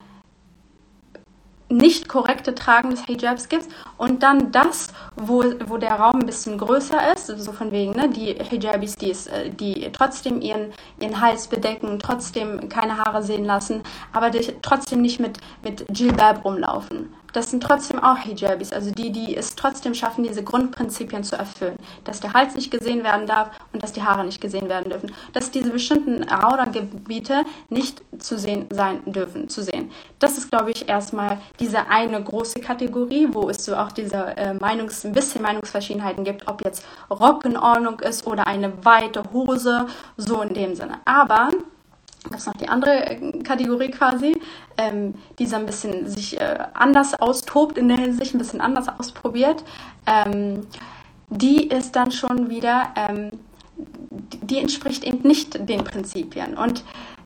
[1.70, 6.58] nicht korrekte Tragen des Hijabs gibt und dann das, wo, wo der Raum ein bisschen
[6.58, 11.22] größer ist, so von wegen, ne, die Hijabis, die, ist, äh, die trotzdem ihren, ihren
[11.22, 17.14] Hals bedecken, trotzdem keine Haare sehen lassen, aber trotzdem nicht mit, mit Jilbab rumlaufen.
[17.34, 21.76] Das sind trotzdem auch Hijabis, also die, die es trotzdem schaffen, diese Grundprinzipien zu erfüllen.
[22.04, 25.12] Dass der Hals nicht gesehen werden darf und dass die Haare nicht gesehen werden dürfen.
[25.34, 29.92] Dass diese bestimmten Aura-Gebiete nicht zu sehen sein dürfen, zu sehen.
[30.20, 34.54] Das ist, glaube ich, erstmal diese eine große Kategorie, wo es so auch diese äh,
[34.54, 39.88] Meinungs-, ein bisschen Meinungsverschiedenheiten gibt, ob jetzt Rock in Ordnung ist oder eine weite Hose,
[40.18, 41.00] so in dem Sinne.
[41.06, 41.50] Aber
[42.30, 44.40] gab es noch die andere äh, Kategorie quasi,
[44.78, 48.88] ähm, die so ein bisschen sich äh, anders austobt in der Hinsicht, ein bisschen anders
[48.88, 49.64] ausprobiert.
[50.06, 50.68] Ähm,
[51.30, 53.32] die ist dann schon wieder, ähm,
[53.78, 56.58] die, die entspricht eben nicht den Prinzipien.
[56.58, 56.84] Und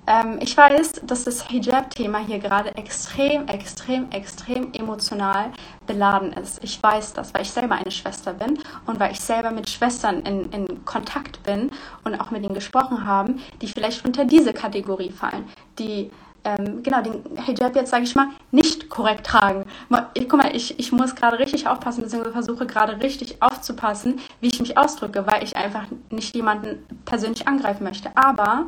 [0.08, 5.52] ähm, ich weiß, dass das Hijab-Thema hier gerade extrem, extrem, extrem emotional
[5.88, 6.64] beladen ist.
[6.64, 10.22] Ich weiß das, weil ich selber eine Schwester bin und weil ich selber mit Schwestern
[10.24, 11.72] in, in Kontakt bin
[12.04, 15.46] und auch mit ihnen gesprochen haben, die vielleicht unter diese Kategorie fallen,
[15.80, 16.12] die
[16.46, 19.66] ähm, genau, den Hijab jetzt, sage ich mal, nicht korrekt tragen.
[19.90, 24.60] Guck mal, ich, ich muss gerade richtig aufpassen, beziehungsweise versuche gerade richtig aufzupassen, wie ich
[24.60, 28.12] mich ausdrücke, weil ich einfach nicht jemanden persönlich angreifen möchte.
[28.16, 28.66] Aber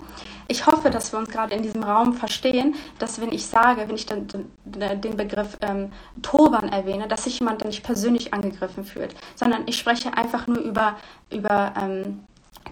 [0.47, 3.95] ich hoffe, dass wir uns gerade in diesem Raum verstehen, dass wenn ich sage, wenn
[3.95, 4.27] ich den,
[4.63, 9.77] den Begriff ähm, Turban erwähne, dass sich jemand dann nicht persönlich angegriffen fühlt, sondern ich
[9.77, 10.95] spreche einfach nur über,
[11.31, 12.21] über ähm,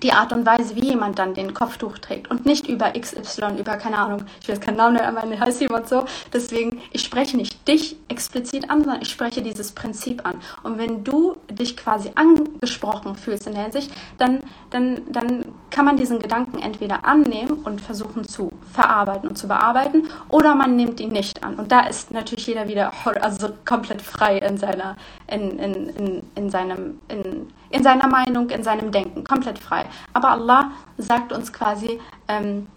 [0.04, 3.78] die Art und Weise, wie jemand dann den Kopftuch trägt und nicht über XY, über
[3.78, 6.06] keine Ahnung, ich jetzt keinen Namen aber heißt jemand so.
[6.32, 10.36] Deswegen, ich spreche nicht dich explizit an, sondern ich spreche dieses Prinzip an.
[10.64, 15.98] Und wenn du dich quasi angesprochen fühlst in der Hinsicht, dann, dann, dann kann man
[15.98, 21.12] diesen Gedanken entweder annehmen und versuchen zu verarbeiten und zu bearbeiten oder man nimmt ihn
[21.12, 21.56] nicht an.
[21.56, 26.50] Und da ist natürlich jeder wieder also komplett frei in seiner, in, in, in, in
[26.50, 29.86] seinem, in, in seiner Meinung, in seinem Denken, komplett frei.
[30.14, 32.68] Aber Allah sagt uns quasi, ähm,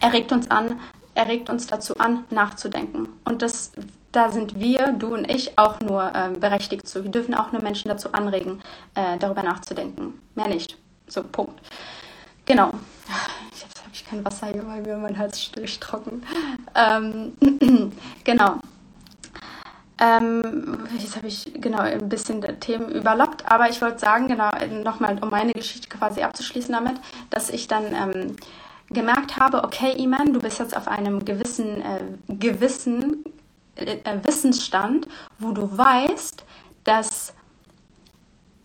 [0.00, 0.80] er regt uns an,
[1.14, 3.08] er regt uns dazu an, nachzudenken.
[3.24, 3.72] Und das,
[4.10, 7.04] da sind wir, du und ich, auch nur ähm, berechtigt zu.
[7.04, 8.60] Wir dürfen auch nur Menschen dazu anregen,
[8.96, 10.20] äh, darüber nachzudenken.
[10.34, 10.76] Mehr nicht.
[11.06, 11.60] So, Punkt.
[12.44, 12.72] Genau.
[13.52, 16.24] Jetzt habe ich kein Wasser hier, weil mir mein Hals durchtrocken.
[16.74, 17.92] Ähm,
[18.24, 18.58] genau.
[20.00, 24.50] Ähm, jetzt habe ich genau ein bisschen Themen überlappt, aber ich wollte sagen, genau,
[24.82, 26.94] nochmal, um meine Geschichte quasi abzuschließen damit,
[27.28, 28.36] dass ich dann ähm,
[28.88, 33.24] gemerkt habe, okay, Iman, du bist jetzt auf einem gewissen, äh, gewissen
[33.76, 35.06] äh, Wissensstand,
[35.38, 36.44] wo du weißt,
[36.84, 37.34] dass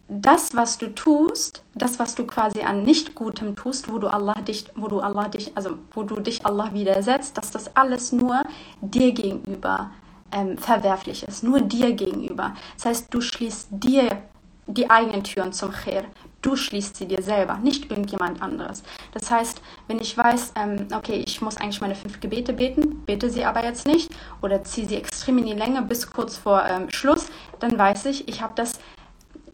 [0.08, 4.36] das, was du tust, das, was du quasi an nicht Gutem tust, wo du Allah
[4.36, 8.43] dich, wo du Allah dich, also wo du dich Allah widersetzt, dass das alles nur
[8.82, 9.89] dir gegenüber
[10.31, 12.55] ähm, verwerflich ist, nur dir gegenüber.
[12.75, 14.21] Das heißt, du schließt dir
[14.67, 16.05] die eigenen Türen zum Khair.
[16.41, 18.83] Du schließt sie dir selber, nicht irgendjemand anderes.
[19.13, 23.29] Das heißt, wenn ich weiß, ähm, okay, ich muss eigentlich meine fünf Gebete beten, bete
[23.29, 24.11] sie aber jetzt nicht
[24.41, 27.27] oder ziehe sie extrem in die Länge bis kurz vor ähm, Schluss,
[27.59, 28.73] dann weiß ich, ich habe das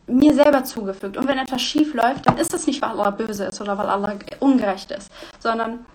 [0.07, 1.15] mir selber zugefügt.
[1.15, 3.88] Und wenn etwas schief läuft, dann ist das nicht, weil Allah böse ist oder weil
[3.88, 5.86] Allah ungerecht ist, sondern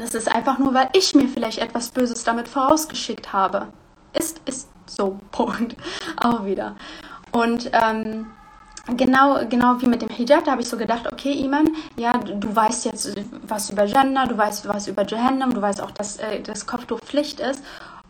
[0.00, 3.68] das ist einfach nur, weil ich mir vielleicht etwas Böses damit vorausgeschickt habe.
[4.12, 5.76] Ist, ist so, Punkt.
[6.16, 6.76] Auch wieder.
[7.32, 8.26] Und ähm,
[8.96, 12.54] genau, genau wie mit dem Hijab, da habe ich so gedacht, okay, Iman, ja, du
[12.54, 13.14] weißt jetzt
[13.46, 17.00] was über Gender, du weißt was über Jahannam, du weißt auch, dass äh, das Kopftuch
[17.00, 17.62] Pflicht ist.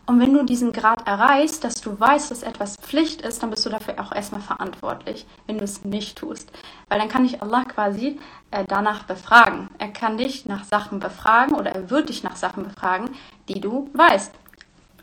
[0.09, 3.63] Und wenn du diesen Grad erreichst, dass du weißt, dass etwas Pflicht ist, dann bist
[3.63, 6.51] du dafür auch erstmal verantwortlich, wenn du es nicht tust.
[6.87, 8.19] Weil dann kann dich Allah quasi
[8.49, 9.67] äh, danach befragen.
[9.77, 13.11] Er kann dich nach Sachen befragen oder er wird dich nach Sachen befragen,
[13.49, 14.31] die du weißt.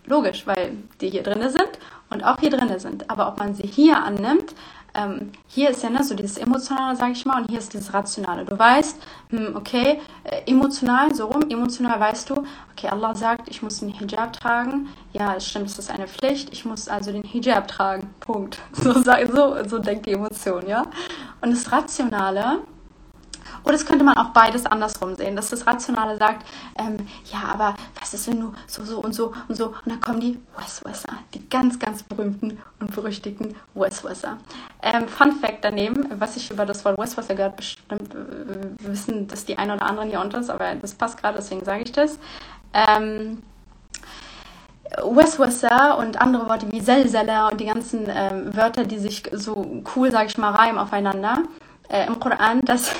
[0.06, 1.78] Logisch, weil die hier drinne sind
[2.10, 3.08] und auch hier drinne sind.
[3.08, 4.56] Aber ob man sie hier annimmt,
[4.96, 7.92] ähm, hier ist ja ne, so dieses Emotionale, sage ich mal, und hier ist dieses
[7.92, 8.44] Rationale.
[8.44, 8.96] Du weißt,
[9.30, 13.90] hm, okay, äh, emotional, so rum, emotional weißt du, okay, Allah sagt, ich muss den
[13.90, 14.88] Hijab tragen.
[15.12, 18.10] Ja, es stimmt, es ist eine Pflicht, ich muss also den Hijab tragen.
[18.20, 18.58] Punkt.
[18.72, 20.84] So, so, so denkt die Emotion, ja.
[21.40, 22.60] Und das Rationale,
[23.66, 26.46] oder es könnte man auch beides andersrum sehen, dass das Rationale sagt,
[26.78, 26.96] ähm,
[27.32, 30.20] ja, aber was ist, wenn du so, so und so und so, und dann kommen
[30.20, 34.38] die Westwasser, die ganz, ganz berühmten und berüchtigten Westwasser.
[34.82, 39.44] Ähm, Fun Fact daneben, was ich über das Wort Westwasser gehört, bestimmt äh, wissen das
[39.44, 42.20] die einen oder anderen hier unter, aber das passt gerade, deswegen sage ich das.
[42.72, 43.42] Ähm,
[45.02, 50.12] Westwasser und andere Worte wie Selseller und die ganzen ähm, Wörter, die sich so cool,
[50.12, 51.38] sage ich mal, reimen aufeinander,
[51.88, 52.94] äh, im Koran, dass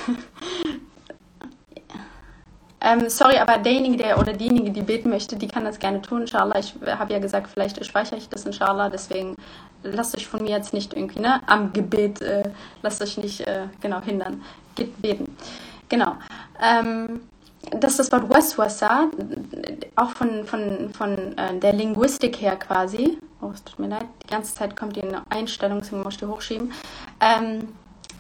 [2.80, 6.22] ähm, sorry, aber derjenige, der oder diejenige, die beten möchte, die kann das gerne tun,
[6.22, 6.58] inshallah.
[6.58, 9.34] Ich habe ja gesagt, vielleicht speichere ich das inshallah, deswegen
[9.82, 12.44] lasst euch von mir jetzt nicht irgendwie ne, am Gebet, äh,
[12.82, 14.42] lasst euch nicht äh, genau hindern.
[14.74, 15.36] Geht beten.
[15.88, 16.16] Genau.
[16.62, 17.22] Ähm,
[17.70, 19.08] dass das Wort Waswasa
[19.96, 24.28] auch von, von, von äh, der Linguistik her quasi, oh, es tut mir leid, die
[24.28, 26.72] ganze Zeit kommt die Einstellung, deswegen muss ich die hochschieben.
[27.20, 27.68] Ähm,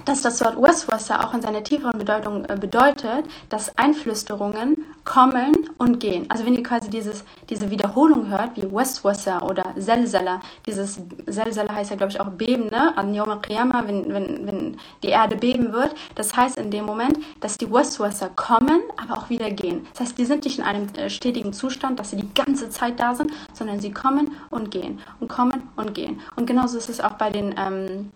[0.06, 6.00] dass das Wort Waswasser auch in seiner tieferen Bedeutung äh, bedeutet, dass Einflüsterungen kommen und
[6.00, 6.26] gehen.
[6.30, 11.90] Also wenn ihr quasi dieses, diese Wiederholung hört, wie Waswasser oder Zelzala, dieses Zelzala heißt
[11.90, 12.96] ja glaube ich auch Beben, ne?
[12.96, 17.18] an Yom Qiyamah, wenn, wenn, wenn die Erde beben wird, das heißt in dem Moment,
[17.40, 19.86] dass die Waswasser kommen, aber auch wieder gehen.
[19.92, 23.00] Das heißt, die sind nicht in einem äh, stetigen Zustand, dass sie die ganze Zeit
[23.00, 26.20] da sind, sondern sie kommen und gehen und kommen und gehen.
[26.36, 28.10] Und genauso ist es auch bei den ähm,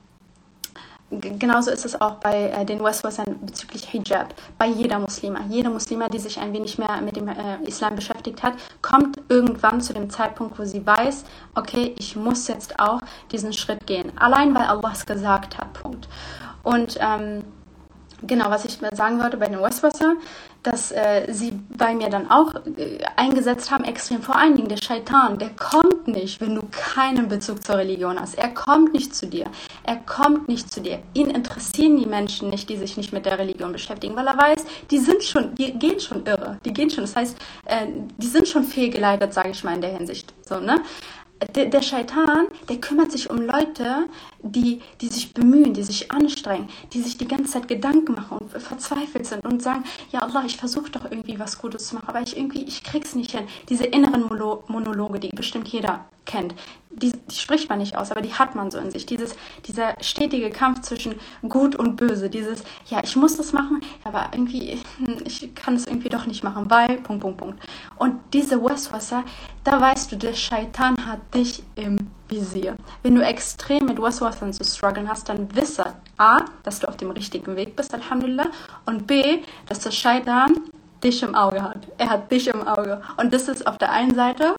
[1.10, 4.34] genauso ist es auch bei äh, den Westwestern bezüglich Hijab.
[4.58, 5.40] Bei jeder Muslima.
[5.48, 9.80] Jede Muslima, die sich ein wenig mehr mit dem äh, Islam beschäftigt hat, kommt irgendwann
[9.80, 13.00] zu dem Zeitpunkt, wo sie weiß, okay, ich muss jetzt auch
[13.32, 14.12] diesen Schritt gehen.
[14.18, 15.72] Allein weil Allah es gesagt hat.
[15.72, 16.08] Punkt.
[16.62, 17.42] Und ähm,
[18.26, 20.14] genau, was ich sagen wollte bei den Westwasser,
[20.62, 24.22] dass äh, sie bei mir dann auch äh, eingesetzt haben, extrem.
[24.22, 28.36] Vor allen Dingen der Shaitan, der kommt nicht, wenn du keinen Bezug zur Religion hast.
[28.36, 29.46] Er kommt nicht zu dir.
[29.84, 31.00] Er kommt nicht zu dir.
[31.14, 34.64] Ihn interessieren die Menschen nicht, die sich nicht mit der Religion beschäftigen, weil er weiß,
[34.90, 36.58] die sind schon, die gehen schon irre.
[36.64, 37.86] Die gehen schon, das heißt, äh,
[38.18, 40.34] die sind schon fehlgeleitet, sage ich mal in der Hinsicht.
[40.46, 40.80] So, ne?
[41.54, 44.08] Der, der Scheitan, der kümmert sich um Leute,
[44.42, 48.50] die, die sich bemühen, die sich anstrengen, die sich die ganze Zeit Gedanken machen und
[48.50, 52.20] verzweifelt sind und sagen, ja Allah, ich versuche doch irgendwie was Gutes zu machen, aber
[52.22, 53.46] ich irgendwie, ich krieg's nicht hin.
[53.68, 54.28] Diese inneren
[54.68, 56.54] Monologe, die bestimmt jeder kennt,
[56.90, 59.06] die, die, spricht man nicht aus, aber die hat man so in sich.
[59.06, 61.14] Dieses, dieser stetige Kampf zwischen
[61.48, 65.86] Gut und Böse, dieses, ja, ich muss das machen, aber irgendwie, hm, ich kann es
[65.86, 67.62] irgendwie doch nicht machen, weil, Punkt, Punkt, Punkt.
[67.96, 69.24] Und diese Waswasser,
[69.62, 72.76] da weißt du, der Shaitan hat dich im Visier.
[73.02, 77.10] Wenn du extrem mit Waswassern zu strugglen hast, dann wisse A, dass du auf dem
[77.10, 78.46] richtigen Weg bist, Alhamdulillah,
[78.86, 80.56] und B, dass der Shaitan
[81.02, 81.88] dich im Auge hat.
[81.98, 83.00] Er hat dich im Auge.
[83.16, 84.56] Und das ist auf der einen Seite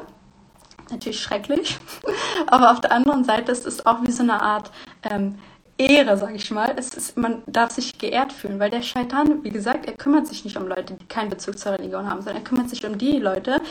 [0.92, 1.78] natürlich schrecklich,
[2.48, 4.72] aber auf der anderen Seite ist es auch wie so eine Art
[5.04, 5.36] ähm,
[5.78, 6.74] Ehre, sage ich mal.
[6.78, 10.46] Es ist, man darf sich geehrt fühlen, weil der Shaitan, wie gesagt, er kümmert sich
[10.46, 13.18] nicht um Leute, die keinen Bezug zur Religion haben, sondern er kümmert sich um die
[13.18, 13.62] Leute,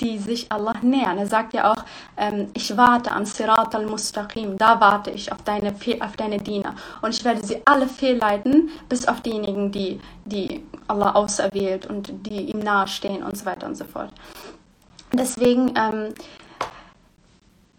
[0.00, 1.18] die sich Allah nähern.
[1.18, 1.84] Er sagt ja auch,
[2.16, 6.74] ähm, ich warte am Sirat al-Mustaqim, da warte ich auf deine, auf deine Diener.
[7.02, 12.50] Und ich werde sie alle fehlleiten, bis auf diejenigen, die, die Allah auserwählt und die
[12.50, 14.10] ihm nahestehen und so weiter und so fort.
[15.12, 16.14] Deswegen ähm,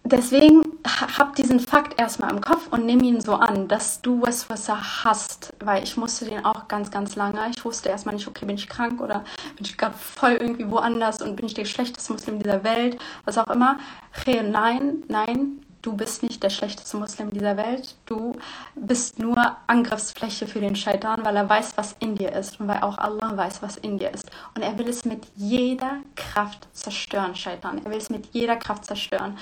[0.03, 5.03] deswegen hab diesen Fakt erstmal im Kopf und nimm ihn so an, dass du Waswasser
[5.03, 7.49] hast, weil ich musste den auch ganz, ganz lange.
[7.55, 9.23] Ich wusste erstmal nicht, okay, bin ich krank oder
[9.55, 13.37] bin ich gerade voll irgendwie woanders und bin ich der schlechteste Muslim dieser Welt, was
[13.37, 13.77] auch immer.
[14.11, 17.95] Hey, nein, nein, du bist nicht der schlechteste Muslim dieser Welt.
[18.05, 18.33] Du
[18.75, 22.81] bist nur Angriffsfläche für den Shaitan, weil er weiß, was in dir ist und weil
[22.81, 24.29] auch Allah weiß, was in dir ist.
[24.55, 27.83] Und er will es mit jeder Kraft zerstören, Shaitan.
[27.83, 29.37] Er will es mit jeder Kraft zerstören.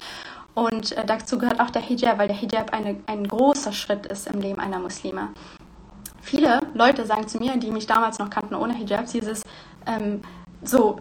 [0.54, 4.28] Und äh, dazu gehört auch der Hijab, weil der Hijab eine, ein großer Schritt ist
[4.28, 5.30] im Leben einer Muslima.
[6.22, 9.42] Viele Leute sagen zu mir, die mich damals noch kannten ohne Hijab, dieses
[9.86, 10.22] ähm,
[10.62, 11.00] so,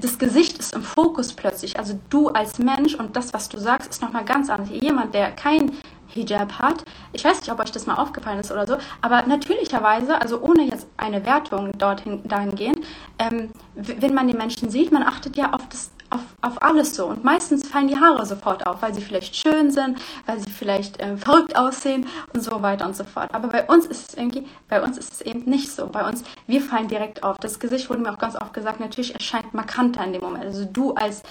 [0.00, 1.78] das Gesicht ist im Fokus plötzlich.
[1.78, 4.70] Also du als Mensch und das, was du sagst, ist nochmal ganz anders.
[4.70, 5.72] Jemand, der kein
[6.06, 6.84] Hijab hat.
[7.12, 10.62] Ich weiß nicht, ob euch das mal aufgefallen ist oder so, aber natürlicherweise, also ohne
[10.62, 12.80] jetzt eine Wertung dorthin dahingehend,
[13.18, 17.06] ähm, wenn man den Menschen sieht, man achtet ja auf das auf, auf alles so.
[17.06, 21.00] Und meistens fallen die Haare sofort auf, weil sie vielleicht schön sind, weil sie vielleicht
[21.00, 23.34] äh, verrückt aussehen und so weiter und so fort.
[23.34, 25.86] Aber bei uns ist es irgendwie, bei uns ist es eben nicht so.
[25.86, 27.36] Bei uns, wir fallen direkt auf.
[27.38, 30.44] Das Gesicht wurde mir auch ganz oft gesagt, natürlich erscheint markanter in dem Moment.
[30.44, 31.22] Also du als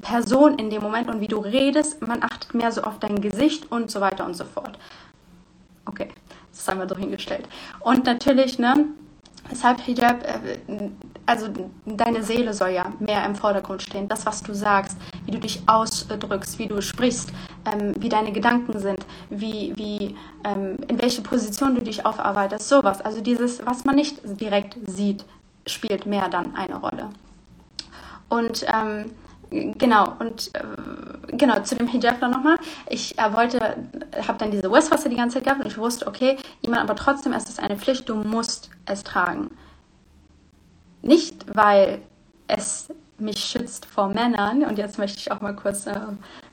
[0.00, 3.70] Person in dem Moment und wie du redest, man achtet mehr so auf dein Gesicht
[3.70, 4.78] und so weiter und so fort.
[5.86, 6.08] Okay,
[6.50, 7.48] das haben wir so hingestellt.
[7.80, 8.86] Und natürlich, ne,
[9.54, 10.90] Weshalb Hijab, äh,
[11.26, 11.46] also
[11.86, 14.08] deine Seele soll ja mehr im Vordergrund stehen.
[14.08, 17.32] Das, was du sagst, wie du dich ausdrückst, wie du sprichst,
[17.72, 23.00] ähm, wie deine Gedanken sind, wie, wie, ähm, in welche Position du dich aufarbeitest, sowas.
[23.00, 25.24] Also dieses, was man nicht direkt sieht,
[25.66, 27.10] spielt mehr dann eine Rolle.
[28.28, 29.12] Und ähm,
[29.78, 32.56] genau, und äh, genau, zu dem Hijab dann nochmal.
[32.88, 33.58] Ich äh, wollte,
[34.26, 37.32] habe dann diese Westwasser die ganze Zeit gehabt und ich wusste, okay, jemand, aber trotzdem
[37.32, 39.50] ist es eine Pflicht, du musst es tragen.
[41.02, 42.00] Nicht, weil
[42.48, 42.88] es
[43.18, 45.94] mich schützt vor Männern, und jetzt möchte ich auch mal kurz äh,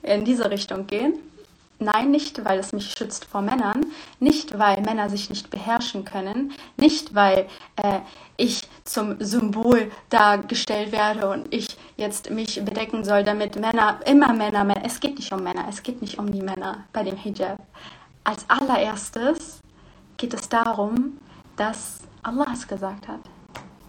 [0.04, 1.16] in diese Richtung gehen,
[1.82, 3.88] Nein, nicht, weil es mich schützt vor Männern,
[4.20, 8.02] nicht, weil Männer sich nicht beherrschen können, nicht, weil äh,
[8.38, 14.64] ich zum Symbol dargestellt werde und ich jetzt mich bedecken soll, damit Männer, immer Männer,
[14.64, 17.58] Männer, es geht nicht um Männer, es geht nicht um die Männer bei dem Hijab.
[18.24, 19.60] Als allererstes
[20.18, 21.18] geht es darum,
[21.56, 23.22] dass Allah es gesagt hat.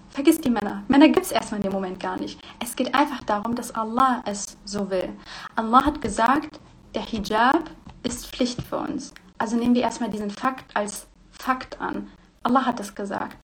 [0.09, 0.83] Vergiss die Männer.
[0.89, 2.41] Männer gibt es erstmal in dem Moment gar nicht.
[2.59, 5.11] Es geht einfach darum, dass Allah es so will.
[5.57, 6.59] Allah hat gesagt,
[6.95, 7.71] der Hijab
[8.03, 9.13] ist Pflicht für uns.
[9.39, 12.09] Also nehmen wir erstmal diesen Fakt als Fakt an.
[12.43, 13.37] Allah hat es gesagt.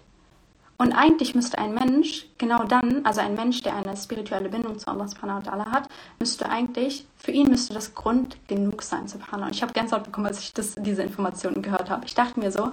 [0.81, 4.88] Und eigentlich müsste ein Mensch genau dann, also ein Mensch, der eine spirituelle Bindung zu
[4.88, 5.88] Allah subhanahu wa ta'ala hat,
[6.21, 9.51] müsste eigentlich, für ihn müsste das Grund genug sein, subhanahu.
[9.51, 12.07] Ich habe Gänsehaut bekommen, als ich das, diese Informationen gehört habe.
[12.07, 12.71] Ich dachte mir so,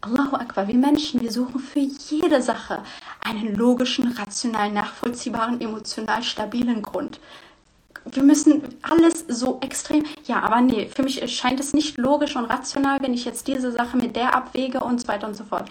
[0.00, 2.82] Allahu Akbar, wir Menschen, wir suchen für jede Sache
[3.20, 7.20] einen logischen, rational nachvollziehbaren, emotional stabilen Grund
[8.04, 10.04] wir müssen alles so extrem.
[10.24, 13.72] Ja, aber nee, für mich scheint es nicht logisch und rational, wenn ich jetzt diese
[13.72, 15.68] Sache mit der abwäge und so weiter und so fort.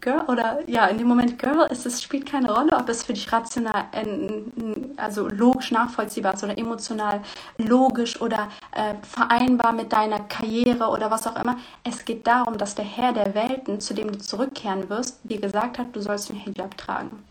[0.00, 3.14] Girl oder ja, in dem Moment Girl ist es spielt keine Rolle, ob es für
[3.14, 4.06] dich rational, äh,
[4.96, 7.20] also logisch nachvollziehbar ist oder emotional
[7.56, 11.56] logisch oder äh, vereinbar mit deiner Karriere oder was auch immer.
[11.82, 15.78] Es geht darum, dass der Herr der Welten, zu dem du zurückkehren wirst, dir gesagt
[15.78, 17.24] hat, du sollst den Hijab tragen.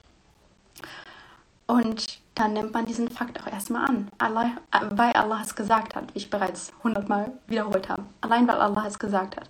[1.68, 4.08] Und dann nimmt man diesen Fakt auch erstmal an.
[4.20, 4.52] Allah,
[4.92, 8.04] weil Allah es gesagt hat, wie ich bereits hundertmal wiederholt habe.
[8.22, 9.50] Allein weil Allah es gesagt hat.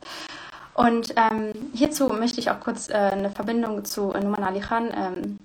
[0.73, 5.39] Und ähm, hierzu möchte ich auch kurz äh, eine Verbindung zu Numan Ali Khan ähm,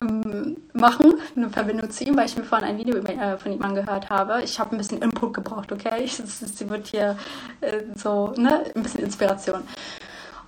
[0.00, 3.62] ähm, machen, eine Verbindung zu ihm, weil ich mir vorhin ein Video äh, von ihm
[3.62, 4.42] angehört habe.
[4.44, 6.06] Ich habe ein bisschen Input gebraucht, okay?
[6.06, 7.16] Sie wird hier
[7.60, 9.62] äh, so, ne, ein bisschen Inspiration.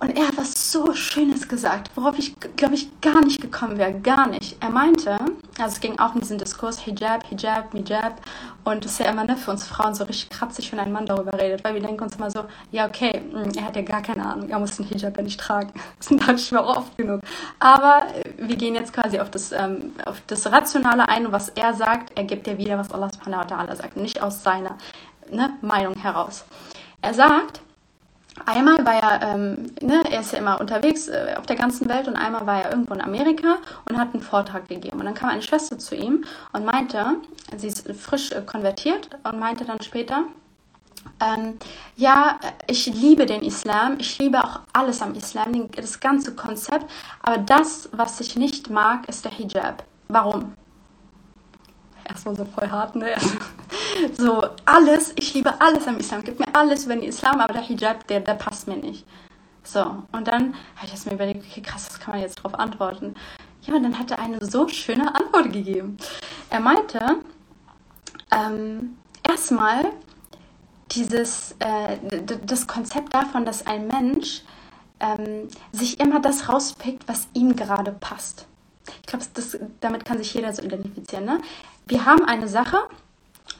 [0.01, 3.93] Und er hat was so Schönes gesagt, worauf ich, glaube ich, gar nicht gekommen wäre.
[3.93, 4.57] Gar nicht.
[4.59, 5.11] Er meinte,
[5.59, 8.19] also es ging auch in diesem Diskurs, Hijab, Hijab, Hijab.
[8.63, 11.05] Und es ist ja immer ne, für uns Frauen so richtig kratzig, wenn ein Mann
[11.05, 14.01] darüber redet, weil wir denken uns immer so, ja, okay, hm, er hat ja gar
[14.01, 15.71] keine Ahnung, er muss den Hijab ja nicht tragen.
[15.99, 17.21] Das dachte ich mir auch oft genug.
[17.59, 21.75] Aber wir gehen jetzt quasi auf das, ähm, auf das Rationale ein und was er
[21.75, 24.77] sagt, er gibt ja wieder, was Allah subhanahu wa ta'ala sagt, nicht aus seiner
[25.29, 26.43] ne, Meinung heraus.
[27.03, 27.61] Er sagt,
[28.45, 32.07] Einmal war er, ähm, ne, er ist ja immer unterwegs äh, auf der ganzen Welt
[32.07, 34.99] und einmal war er irgendwo in Amerika und hat einen Vortrag gegeben.
[34.99, 36.23] Und dann kam eine Schwester zu ihm
[36.53, 37.17] und meinte,
[37.57, 40.23] sie ist frisch äh, konvertiert und meinte dann später,
[41.19, 41.57] ähm,
[41.95, 46.85] ja, ich liebe den Islam, ich liebe auch alles am Islam, das ganze Konzept,
[47.21, 49.83] aber das, was ich nicht mag, ist der Hijab.
[50.07, 50.53] Warum?
[52.07, 53.15] Erstmal so voll hart, ne?
[54.17, 56.23] So, alles, ich liebe alles am Islam.
[56.23, 59.05] Gib mir alles über den Islam, aber der Hijab, der, der passt mir nicht.
[59.63, 62.55] So, und dann habe ich das mir überlegt, okay, krass, das kann man jetzt darauf
[62.55, 63.15] antworten.
[63.63, 65.97] Ja, und dann hat er eine so schöne Antwort gegeben.
[66.49, 66.99] Er meinte,
[68.31, 69.91] ähm, erstmal
[70.91, 71.97] dieses, äh,
[72.45, 74.41] das Konzept davon, dass ein Mensch
[74.99, 78.47] ähm, sich immer das rauspickt, was ihm gerade passt.
[79.01, 79.25] Ich glaube,
[79.79, 81.25] damit kann sich jeder so identifizieren.
[81.25, 81.41] Ne?
[81.91, 82.77] Wir haben eine Sache,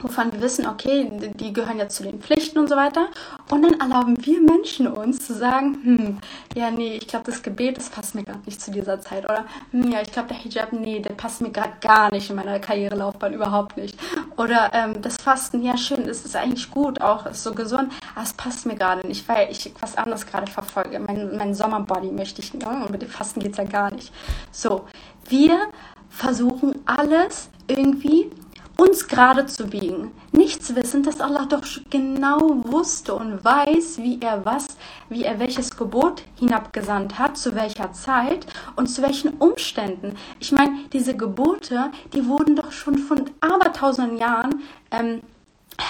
[0.00, 3.08] wovon wir wissen, okay, die gehören ja zu den Pflichten und so weiter.
[3.50, 6.18] Und dann erlauben wir Menschen uns zu sagen, hm,
[6.56, 9.24] ja, nee, ich glaube, das Gebet, das passt mir gerade nicht zu dieser Zeit.
[9.24, 12.36] Oder, hm, ja, ich glaube, der Hijab, nee, der passt mir gerade gar nicht in
[12.36, 13.98] meiner Karrierelaufbahn, überhaupt nicht.
[14.38, 18.24] Oder ähm, das Fasten, ja, schön, das ist eigentlich gut, auch ist so gesund, aber
[18.24, 20.98] es passt mir gerade nicht, weil ich was anderes gerade verfolge.
[21.00, 22.82] Mein, mein Sommerbody möchte ich, ne?
[22.82, 24.10] und mit dem Fasten geht es ja gar nicht.
[24.52, 24.86] So,
[25.28, 25.68] wir
[26.12, 28.30] versuchen alles irgendwie
[28.76, 30.10] uns gerade zu biegen.
[30.32, 34.66] Nichts wissend, dass Allah doch genau wusste und weiß, wie er was,
[35.08, 38.46] wie er welches Gebot hinabgesandt hat, zu welcher Zeit
[38.76, 40.16] und zu welchen Umständen.
[40.40, 45.20] Ich meine, diese Gebote, die wurden doch schon von abertausenden Jahren ähm,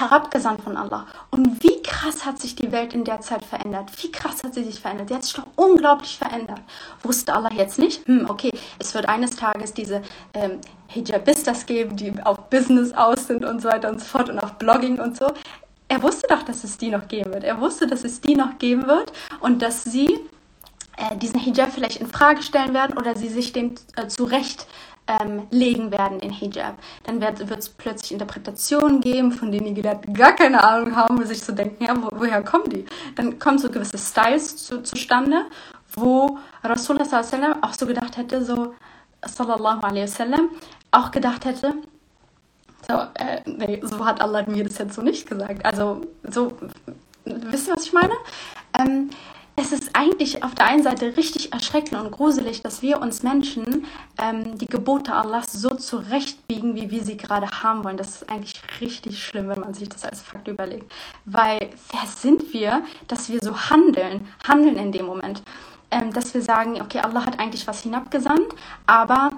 [0.00, 1.06] herabgesandt von Allah.
[1.30, 3.90] Und wie krass hat sich die Welt in der Zeit verändert?
[4.02, 5.08] Wie krass hat sie sich verändert?
[5.08, 6.60] Sie hat sich doch unglaublich verändert.
[7.02, 8.06] Wusste Allah jetzt nicht?
[8.06, 10.02] Hm, okay, es wird eines Tages diese
[10.34, 14.38] ähm, Hijabistas geben, die auf Business aus sind und so weiter und so fort und
[14.38, 15.26] auf Blogging und so.
[15.88, 17.44] Er wusste doch, dass es die noch geben wird.
[17.44, 20.18] Er wusste, dass es die noch geben wird und dass sie
[20.96, 24.66] äh, diesen Hijab vielleicht in Frage stellen werden oder sie sich dem äh, zurecht
[25.06, 26.76] ähm, legen werden in Hijab.
[27.04, 31.42] Dann wird es plötzlich Interpretationen geben, von denen die gar keine Ahnung haben, wo sich
[31.42, 32.84] so denken, ja, wo, woher kommen die?
[33.16, 35.46] Dann kommen so gewisse Styles zu, zustande,
[35.94, 37.22] wo Rasulullah
[37.62, 38.74] auch so gedacht hätte, so
[39.24, 40.50] sallallahu alaihi wasallam,
[40.90, 41.74] auch gedacht hätte,
[42.88, 45.64] so, äh, nee, so hat Allah mir das jetzt so nicht gesagt.
[45.64, 46.52] Also, so,
[47.24, 48.14] wisst ihr, was ich meine?
[48.78, 49.10] Ähm,
[49.56, 53.84] es ist eigentlich auf der einen Seite richtig erschreckend und gruselig, dass wir uns Menschen
[54.18, 57.98] ähm, die Gebote Allahs so zurechtbiegen, wie wir sie gerade haben wollen.
[57.98, 60.90] Das ist eigentlich richtig schlimm, wenn man sich das als Fakt überlegt.
[61.26, 65.42] Weil wer sind wir, dass wir so handeln, handeln in dem Moment?
[65.90, 68.54] Ähm, dass wir sagen, okay, Allah hat eigentlich was hinabgesandt,
[68.86, 69.32] aber,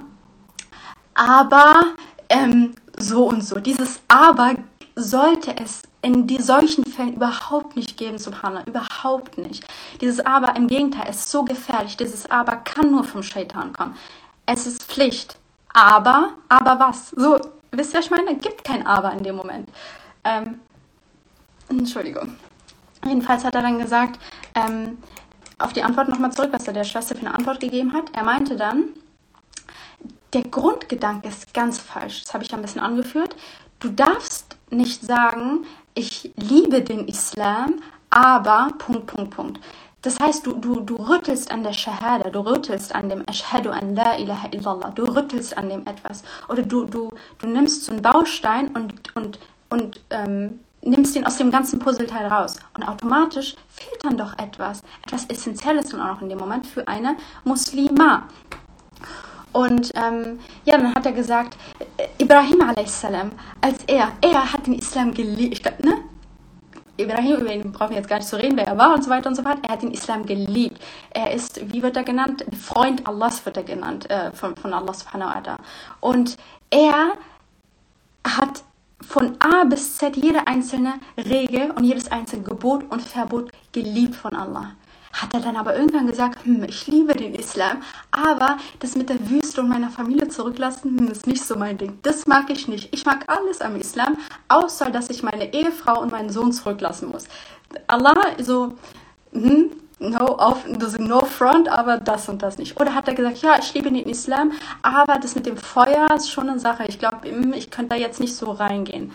[1.14, 1.94] aber
[2.28, 3.58] ähm, so und so.
[3.58, 4.54] Dieses Aber
[4.94, 9.64] sollte es in die solchen Fällen überhaupt nicht geben, Subhanallah, überhaupt nicht.
[10.02, 11.96] Dieses Aber im Gegenteil ist so gefährlich.
[11.96, 13.96] Dieses Aber kann nur vom Shaitan kommen.
[14.44, 15.38] Es ist Pflicht.
[15.72, 17.08] Aber, aber was?
[17.10, 17.40] So,
[17.72, 18.36] wisst ihr, was ich meine?
[18.36, 19.70] Gibt kein Aber in dem Moment.
[20.24, 20.60] Ähm,
[21.70, 22.36] Entschuldigung.
[23.06, 24.20] Jedenfalls hat er dann gesagt,
[24.54, 24.98] ähm,
[25.58, 28.10] auf die Antwort nochmal zurück, was er der Schwester für eine Antwort gegeben hat.
[28.12, 28.90] Er meinte dann,
[30.34, 32.24] der Grundgedanke ist ganz falsch.
[32.24, 33.34] Das habe ich ein bisschen angeführt.
[33.80, 35.64] Du darfst nicht sagen,
[35.94, 37.76] ich liebe den Islam,
[38.10, 39.60] aber Punkt, Punkt, Punkt.
[40.02, 43.94] Das heißt, du, du, du rüttelst an der Shahada, du rüttelst an dem Ashhadu an
[43.94, 46.22] la ilaha illallah, du rüttelst an dem etwas.
[46.48, 49.38] Oder du, du, du nimmst so einen Baustein und, und,
[49.70, 52.56] und ähm, nimmst ihn aus dem ganzen Puzzleteil raus.
[52.74, 56.86] Und automatisch fehlt dann doch etwas, etwas Essentielles dann auch noch in dem Moment für
[56.86, 58.24] eine Muslima.
[59.54, 61.56] Und ähm, ja, dann hat er gesagt,
[62.18, 63.04] Ibrahim a.s.,
[63.60, 65.98] als er, er hat den Islam geliebt, ne?
[66.96, 69.10] Ibrahim, über ihn brauchen wir jetzt gar nicht zu reden, wer er war und so
[69.10, 69.58] weiter und so fort.
[69.62, 70.80] Er hat den Islam geliebt.
[71.10, 72.44] Er ist, wie wird er genannt?
[72.60, 75.56] Freund Allahs wird er genannt, äh, von, von Allah subhanahu wa ta'ala.
[76.00, 76.36] Und
[76.70, 77.12] er
[78.26, 78.62] hat
[79.00, 84.34] von A bis Z jede einzelne Regel und jedes einzelne Gebot und Verbot geliebt von
[84.34, 84.72] Allah.
[85.14, 89.30] Hat er dann aber irgendwann gesagt, hm, ich liebe den Islam, aber das mit der
[89.30, 92.00] Wüste und meiner Familie zurücklassen, hm, ist nicht so mein Ding.
[92.02, 92.92] Das mag ich nicht.
[92.92, 97.26] Ich mag alles am Islam, außer dass ich meine Ehefrau und meinen Sohn zurücklassen muss.
[97.86, 98.74] Allah, so,
[99.32, 100.66] hm, no, auf,
[100.98, 102.80] no front, aber das und das nicht.
[102.80, 104.50] Oder hat er gesagt, ja, ich liebe den Islam,
[104.82, 106.86] aber das mit dem Feuer ist schon eine Sache.
[106.88, 109.12] Ich glaube, hm, ich könnte da jetzt nicht so reingehen.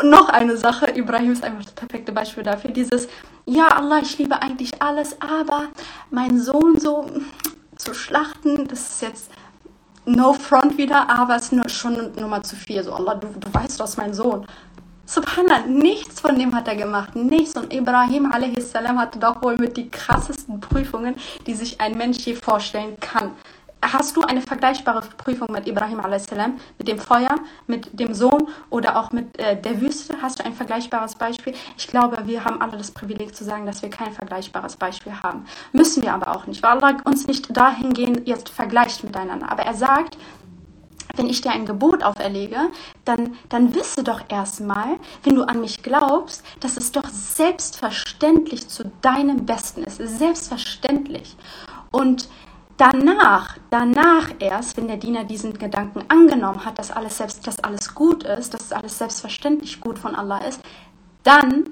[0.00, 3.06] Und noch eine Sache, Ibrahim ist einfach das perfekte Beispiel dafür, dieses,
[3.46, 5.68] ja, Allah, ich liebe eigentlich alles, aber
[6.10, 7.08] mein Sohn so
[7.76, 9.30] zu schlachten, das ist jetzt
[10.04, 12.82] no front wieder, aber es ist schon Nummer zu viel.
[12.82, 14.46] So, Allah, du, du weißt, was mein Sohn.
[15.06, 17.14] Subhanallah, nichts von dem hat er gemacht.
[17.14, 17.56] Nichts.
[17.56, 18.74] Und Ibrahim a.s.
[18.74, 21.14] hatte doch wohl mit die krassesten Prüfungen,
[21.46, 23.32] die sich ein Mensch je vorstellen kann.
[23.92, 26.26] Hast du eine vergleichbare Prüfung mit Ibrahim a.s.,
[26.78, 27.34] mit dem Feuer,
[27.66, 30.16] mit dem Sohn oder auch mit äh, der Wüste?
[30.22, 31.54] Hast du ein vergleichbares Beispiel?
[31.76, 35.44] Ich glaube, wir haben alle das Privileg zu sagen, dass wir kein vergleichbares Beispiel haben.
[35.72, 39.50] Müssen wir aber auch nicht, weil Allah uns nicht dahingehend jetzt vergleicht miteinander.
[39.50, 40.16] Aber er sagt,
[41.16, 42.56] wenn ich dir ein Gebot auferlege,
[43.04, 48.90] dann, dann wisse doch erstmal, wenn du an mich glaubst, dass es doch selbstverständlich zu
[49.00, 49.98] deinem Besten ist.
[49.98, 51.36] Selbstverständlich.
[51.90, 52.28] Und
[52.76, 57.94] danach, danach erst, wenn der Diener diesen Gedanken angenommen hat, dass alles selbst, dass alles
[57.94, 60.60] gut ist, dass alles selbstverständlich gut von Allah ist,
[61.22, 61.70] dann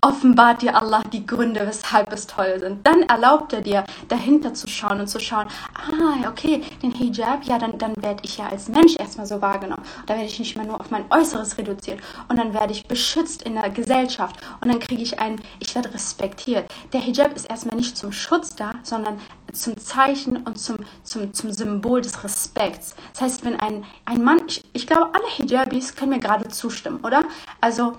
[0.00, 2.86] offenbart dir Allah die Gründe, weshalb es toll sind.
[2.86, 7.58] Dann erlaubt er dir, dahinter zu schauen und zu schauen, ah, okay, den Hijab, ja,
[7.58, 9.82] dann, dann werde ich ja als Mensch erstmal so wahrgenommen.
[10.06, 12.00] Da werde ich nicht mehr nur auf mein Äußeres reduziert.
[12.28, 14.36] Und dann werde ich beschützt in der Gesellschaft.
[14.60, 16.70] Und dann kriege ich einen, ich werde respektiert.
[16.92, 19.18] Der Hijab ist erstmal nicht zum Schutz da, sondern
[19.52, 22.94] zum Zeichen und zum, zum, zum Symbol des Respekts.
[23.12, 27.00] Das heißt, wenn ein, ein Mann, ich, ich glaube, alle Hijabis können mir gerade zustimmen,
[27.02, 27.22] oder?
[27.60, 27.94] Also,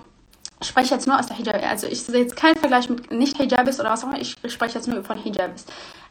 [0.60, 3.80] ich spreche jetzt nur aus der Hijab, also ich sehe jetzt keinen Vergleich mit Nicht-Hijabis
[3.80, 5.64] oder was auch immer, ich spreche jetzt nur von Hijabis.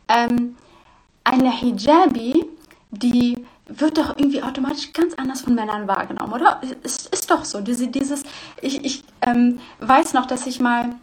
[0.08, 0.56] Ähm,
[1.24, 2.46] eine Hijabi,
[2.92, 6.60] die wird doch irgendwie automatisch ganz anders von Männern wahrgenommen, oder?
[6.82, 7.62] Es ist doch so.
[7.62, 8.24] Diese, dieses,
[8.62, 10.96] ich, ich ähm, weiß noch, dass ich mal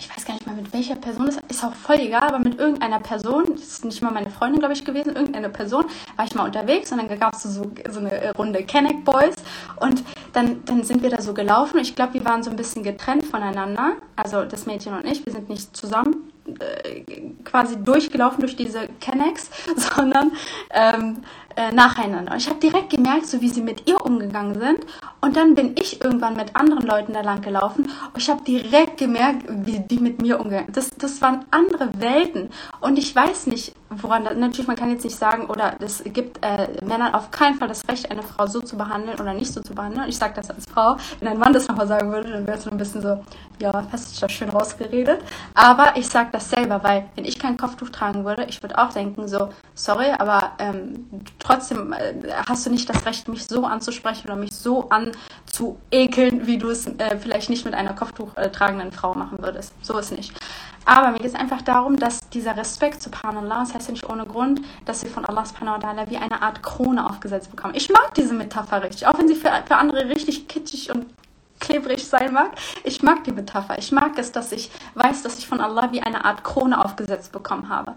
[0.00, 2.58] ich weiß gar nicht mal mit welcher Person, das ist auch voll egal, aber mit
[2.58, 5.84] irgendeiner Person, das ist nicht mal meine Freundin, glaube ich, gewesen, irgendeine Person,
[6.16, 9.34] war ich mal unterwegs und dann gab es so, so eine Runde Kenneck Boys
[9.78, 11.78] und dann, dann sind wir da so gelaufen.
[11.80, 15.32] Ich glaube, wir waren so ein bisschen getrennt voneinander, also das Mädchen und ich, wir
[15.34, 17.02] sind nicht zusammen äh,
[17.44, 20.32] quasi durchgelaufen durch diese Kennex, sondern
[20.70, 21.18] ähm,
[21.56, 22.32] äh, nacheinander.
[22.32, 24.80] Und ich habe direkt gemerkt, so wie sie mit ihr umgegangen sind.
[25.20, 27.84] Und dann bin ich irgendwann mit anderen Leuten da lang gelaufen.
[27.84, 30.66] Und ich habe direkt gemerkt, wie die mit mir sind.
[30.72, 32.50] Das, das waren andere Welten.
[32.80, 36.38] Und ich weiß nicht, woran das, natürlich, man kann jetzt nicht sagen, oder es gibt
[36.44, 39.60] äh, Männern auf keinen Fall das Recht, eine Frau so zu behandeln oder nicht so
[39.60, 40.08] zu behandeln.
[40.08, 40.96] Ich sage das als Frau.
[41.18, 43.24] Wenn ein Mann das nochmal sagen würde, dann wäre es so ein bisschen so,
[43.60, 45.20] ja, hast du das schön rausgeredet.
[45.54, 48.92] Aber ich sage das selber, weil wenn ich kein Kopftuch tragen würde, ich würde auch
[48.92, 51.06] denken so, sorry, aber ähm,
[51.38, 52.14] trotzdem äh,
[52.48, 56.86] hast du nicht das Recht, mich so anzusprechen oder mich so anzuekeln, wie du es
[56.86, 59.74] äh, vielleicht nicht mit einer Kopftuch äh, tragenden Frau machen würdest.
[59.82, 60.32] So ist nicht.
[60.84, 64.26] Aber mir geht es einfach darum, dass dieser Respekt, subhanallah, das heißt ja nicht ohne
[64.26, 67.74] Grund, dass wir von Allah subhanahu wa ta'ala wie eine Art Krone aufgesetzt bekommen.
[67.74, 71.06] Ich mag diese Metapher richtig, auch wenn sie für, für andere richtig kitschig und
[71.60, 72.52] klebrig sein mag.
[72.84, 73.78] Ich mag die Metapher.
[73.78, 77.32] Ich mag es, dass ich weiß, dass ich von Allah wie eine Art Krone aufgesetzt
[77.32, 77.94] bekommen habe.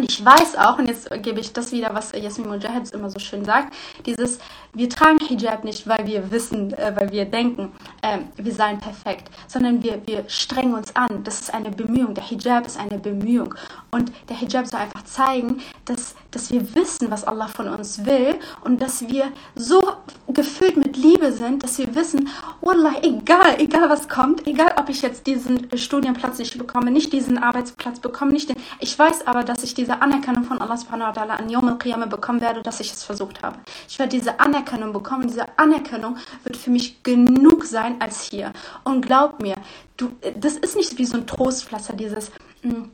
[0.00, 3.18] Und ich weiß auch, und jetzt gebe ich das wieder, was Yasmin Mujahid immer so
[3.18, 3.74] schön sagt,
[4.06, 4.38] dieses,
[4.72, 9.30] wir tragen Hijab nicht, weil wir wissen, äh, weil wir denken, äh, wir seien perfekt,
[9.46, 11.22] sondern wir, wir strengen uns an.
[11.24, 12.14] Das ist eine Bemühung.
[12.14, 13.54] Der Hijab ist eine Bemühung.
[13.90, 18.36] Und der Hijab soll einfach zeigen, dass, dass wir wissen, was Allah von uns will
[18.64, 19.24] und dass wir
[19.54, 19.82] so
[20.28, 22.28] gefüllt mit Liebe sind, dass wir wissen,
[22.62, 27.36] Wallah, egal, egal was kommt, egal ob ich jetzt diesen Studienplatz nicht bekomme, nicht diesen
[27.36, 31.12] Arbeitsplatz bekomme, nicht den, ich weiß aber, dass ich diese Anerkennung von Allah subhanahu wa
[31.12, 33.58] ta'ala an Yom al-Qiyamah bekommen werde, dass ich es versucht habe.
[33.88, 35.26] Ich werde diese Anerkennung bekommen.
[35.26, 38.52] Diese Anerkennung wird für mich genug sein als hier.
[38.84, 39.56] Und glaub mir,
[39.96, 42.30] du, das ist nicht wie so ein Trostpflaster, dieses,
[42.62, 42.90] mh, hm,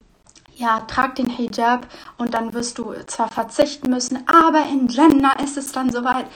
[0.56, 1.86] ja, trag den Hijab
[2.16, 6.26] und dann wirst du zwar verzichten müssen, aber in Jannah ist es dann soweit.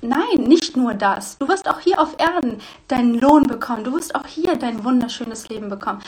[0.00, 1.38] Nein, nicht nur das.
[1.38, 3.82] Du wirst auch hier auf Erden deinen Lohn bekommen.
[3.82, 6.00] Du wirst auch hier dein wunderschönes Leben bekommen.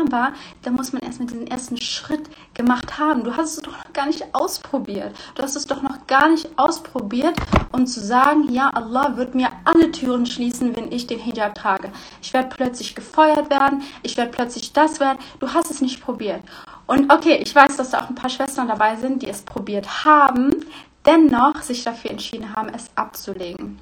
[0.00, 3.22] Aber da muss man erstmal diesen ersten Schritt gemacht haben.
[3.22, 5.14] Du hast es doch noch gar nicht ausprobiert.
[5.36, 7.36] Du hast es doch noch gar nicht ausprobiert,
[7.70, 11.92] um zu sagen, ja, Allah wird mir alle Türen schließen, wenn ich den Hijab trage.
[12.22, 13.82] Ich werde plötzlich gefeuert werden.
[14.02, 15.18] Ich werde plötzlich das werden.
[15.38, 16.42] Du hast es nicht probiert.
[16.86, 20.04] Und okay, ich weiß, dass da auch ein paar Schwestern dabei sind, die es probiert
[20.04, 20.64] haben,
[21.04, 23.78] dennoch sich dafür entschieden haben, es abzulegen.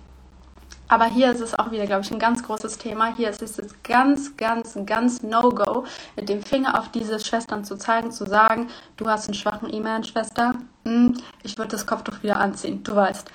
[0.89, 3.15] Aber hier ist es auch wieder, glaube ich, ein ganz großes Thema.
[3.17, 5.85] Hier ist es ganz, ganz, ganz No-Go,
[6.15, 10.05] mit dem Finger auf diese Schwestern zu zeigen, zu sagen, du hast einen schwachen E-Mail,
[10.05, 13.31] Schwester, hm, ich würde das Kopftuch wieder anziehen, du weißt.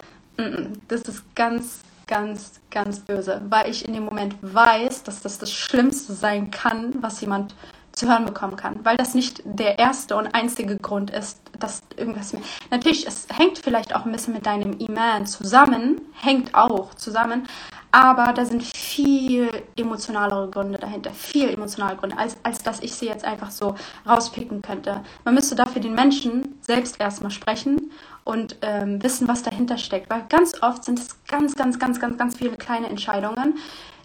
[0.87, 5.51] Das ist ganz, ganz, ganz böse, weil ich in dem Moment weiß, dass das das
[5.51, 7.55] Schlimmste sein kann, was jemand
[7.99, 12.31] zu hören bekommen kann, weil das nicht der erste und einzige Grund ist, dass irgendwas
[12.31, 12.41] mehr.
[12.71, 17.47] Natürlich, es hängt vielleicht auch ein bisschen mit deinem Iman zusammen, hängt auch zusammen,
[17.91, 23.07] aber da sind viel emotionalere Gründe dahinter, viel emotionale Gründe, als, als dass ich sie
[23.07, 23.75] jetzt einfach so
[24.07, 25.01] rauspicken könnte.
[25.25, 27.91] Man müsste dafür den Menschen selbst erstmal sprechen
[28.23, 32.17] und ähm, wissen, was dahinter steckt, weil ganz oft sind es ganz, ganz, ganz, ganz,
[32.17, 33.57] ganz viele kleine Entscheidungen,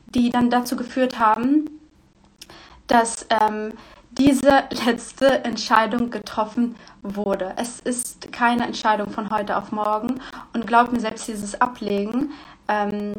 [0.07, 1.68] die dann dazu geführt haben,
[2.87, 3.72] dass ähm,
[4.11, 7.55] diese letzte Entscheidung getroffen wurde.
[7.57, 10.20] Es ist keine Entscheidung von heute auf morgen
[10.53, 12.32] und glaubt mir selbst dieses Ablegen.
[12.68, 13.12] Ähm,